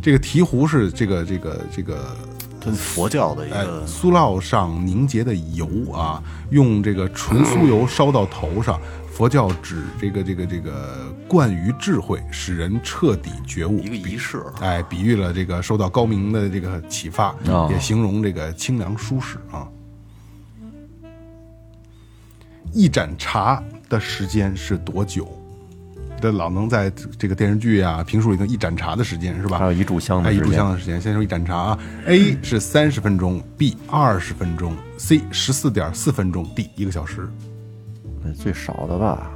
[0.01, 2.15] 这个醍醐是这个这个这个
[2.61, 8.79] 它佛教的一哎个酥酪上凝结的油啊，用这个纯酥油烧到头上。
[9.11, 13.89] 佛教指这个这个这个灌于智慧，使人彻底觉悟一。
[13.89, 19.67] 个仪式，哎，比喻了这个受到高明的这个启发，哦也形容这个清凉舒适啊。
[22.73, 25.27] 一盏茶的时间是多久？
[26.19, 29.57] 这老能在这个电视剧啊、评述里头一盏茶的时间是吧？
[29.57, 31.01] 还有一炷香的哎，一炷时间香的时间。
[31.01, 37.27] 先说一盏茶啊，A 是三十分钟，B 二十分钟，C 十四点四分钟，D 一个小时。
[38.21, 39.31] 那最少的吧，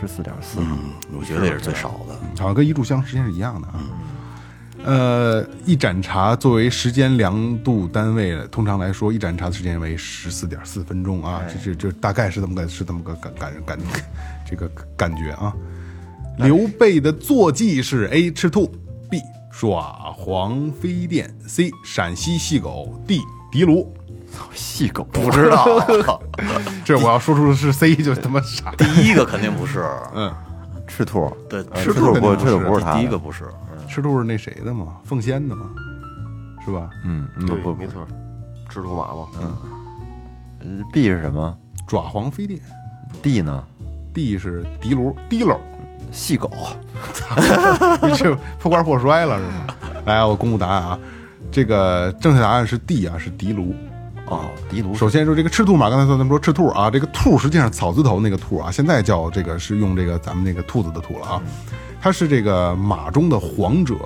[0.00, 0.60] 十四点四。
[0.60, 0.78] 嗯，
[1.18, 2.14] 我觉得也是最少的。
[2.38, 3.80] 好像跟一炷香时间是一样的啊。
[4.84, 13.78] 呃，一盏茶作为时间量度单位，通常来说，一盏茶的时间为十四点四分钟啊，这这这大概是这么个是这么个感感感
[14.48, 15.54] 这个感觉啊。
[16.38, 18.66] 刘备的坐骑是 A 赤兔
[19.10, 19.20] ，B
[19.50, 23.20] 爪黄飞燕，C 陕西细狗，D
[23.52, 23.92] 的卢。
[24.54, 25.78] 细狗不知道，
[26.86, 28.72] 这我要说出的是 C 就他妈傻。
[28.76, 29.84] 第一个肯定不是，
[30.16, 30.32] 嗯，
[30.88, 33.44] 赤兔，对，呃赤兔不赤兔不是不是他第一个，不是，
[33.86, 34.96] 赤兔是那谁的嘛？
[35.04, 35.68] 凤仙的嘛，
[36.64, 36.88] 是吧？
[37.04, 38.06] 嗯，不对，不没错，
[38.70, 39.26] 赤兔马嘛，
[40.62, 41.54] 嗯，，B 是什么
[41.86, 42.58] 爪黄飞电
[43.22, 43.62] ？D 呢
[44.14, 45.60] ？，D 是迪卢滴漏，
[46.12, 46.50] 细狗，
[48.06, 49.66] 你这破罐破摔了是吗？
[50.04, 50.98] 来，我公布答案啊，
[51.50, 53.74] 这个正确答案是 D 啊，是迪卢。
[54.26, 61.42] 哦，迪卢首先说这个赤兔马，刚才咱们说赤兔啊，这个兔实际上草字头那个兔啊，现在叫这个是用这个咱们那个兔子的兔了啊，
[62.00, 63.96] 它是这个马中的皇者，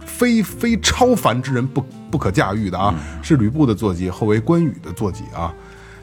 [0.00, 5.52] 非非超凡之人不不可驾驭的啊，是吕布的坐骑，后为关羽的坐骑啊。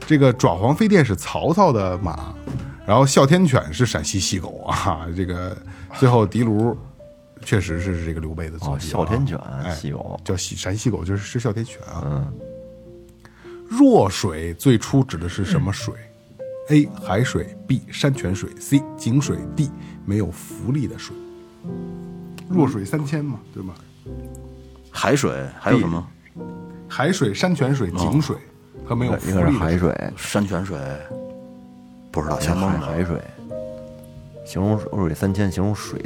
[0.06, 2.34] 这个爪黄飞电是曹操的马，
[2.86, 5.58] 然后哮天犬是陕西细狗啊，这个
[5.98, 6.78] 最后的卢
[7.42, 12.04] 确实是这个刘备的坐哦，骑、啊哮天犬哎细狗，叫西陕西狗，就是是哮天犬啊。
[12.06, 12.34] 嗯，
[13.68, 15.94] 弱水最初指的是什么水
[16.70, 16.86] ？A.
[17.02, 17.82] 海水，B.
[17.92, 18.82] 山泉水，C.
[18.98, 19.70] 井水，D.
[20.06, 21.16] 没有浮力的水。
[22.50, 23.74] 弱水三千嘛，对吧？
[24.92, 26.08] 海水还有什么？
[26.88, 28.38] 海水、山泉水、井水
[28.86, 29.58] 和没有浮一个是。
[29.58, 30.78] 海水，山泉水，
[32.14, 32.86] 不知道，前蒙瞎蒙的。
[32.86, 33.20] 海水，
[34.46, 36.00] 形容水三千，形容水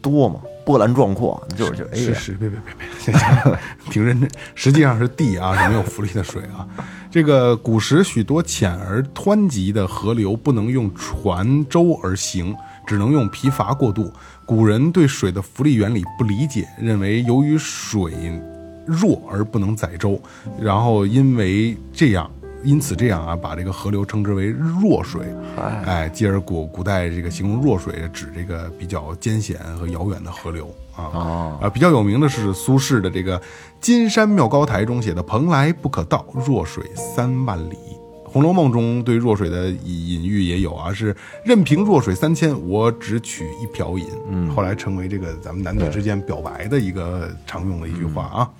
[0.00, 3.56] 多嘛，波澜壮阔，就是就是，哎呀，是是，别别别别，行行，
[3.90, 4.28] 挺认真。
[4.54, 6.66] 实际上是地啊，是没有浮力的水啊。
[7.10, 12.56] 这个古时许多浅而湍急的河流不能用船舟而行，
[12.86, 14.10] 只能用疲乏过渡。
[14.46, 18.40] 古人对水的浮力原理不理解，认为由于水
[18.86, 20.18] 弱而不能载舟，
[20.58, 22.30] 然后因为这样。
[22.62, 25.34] 因此，这样啊，把这个河流称之为弱水，
[25.86, 31.10] 哎，继而古古代这个形容弱水，指这个比较艰险和遥远的河流啊。
[31.12, 33.38] 哦啊，比较有名的是苏轼的这个
[33.80, 37.76] 《金山妙高台》中写的“蓬莱不可到，弱水三万里”。
[38.32, 44.06] 《红楼梦》中对弱水的隐喻也有啊，是任凭弱水三千，我只取一瓢饮。
[44.30, 48.50] 嗯，后来成为这个咱们男女之间表白的一个常用的一句话啊。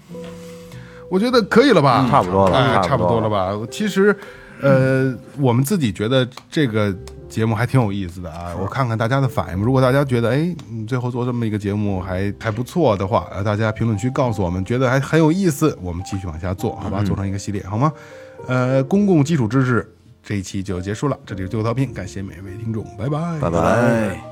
[1.11, 2.07] 我觉得可以了吧？
[2.09, 3.51] 差不多了哎，差差不多了吧？
[3.71, 4.17] 其实，
[4.63, 6.95] 呃，我们自己觉得这个
[7.29, 8.55] 节目还挺有意思的啊。
[8.59, 17.03] 我看看大家的反应，如果大家觉得哎，你最后做这么一个节目还还不错的话，呃，大家评论区告诉我们，觉得还很有意思，我们继续往下做，好吧？
[17.03, 17.93] 做成一个系列，好吗？
[18.47, 19.93] 呃，公共基础知识
[20.23, 23.59] 这一期就结束了，这里是最后调频，感谢每位听众，拜拜，拜拜。
[23.59, 24.30] 哎。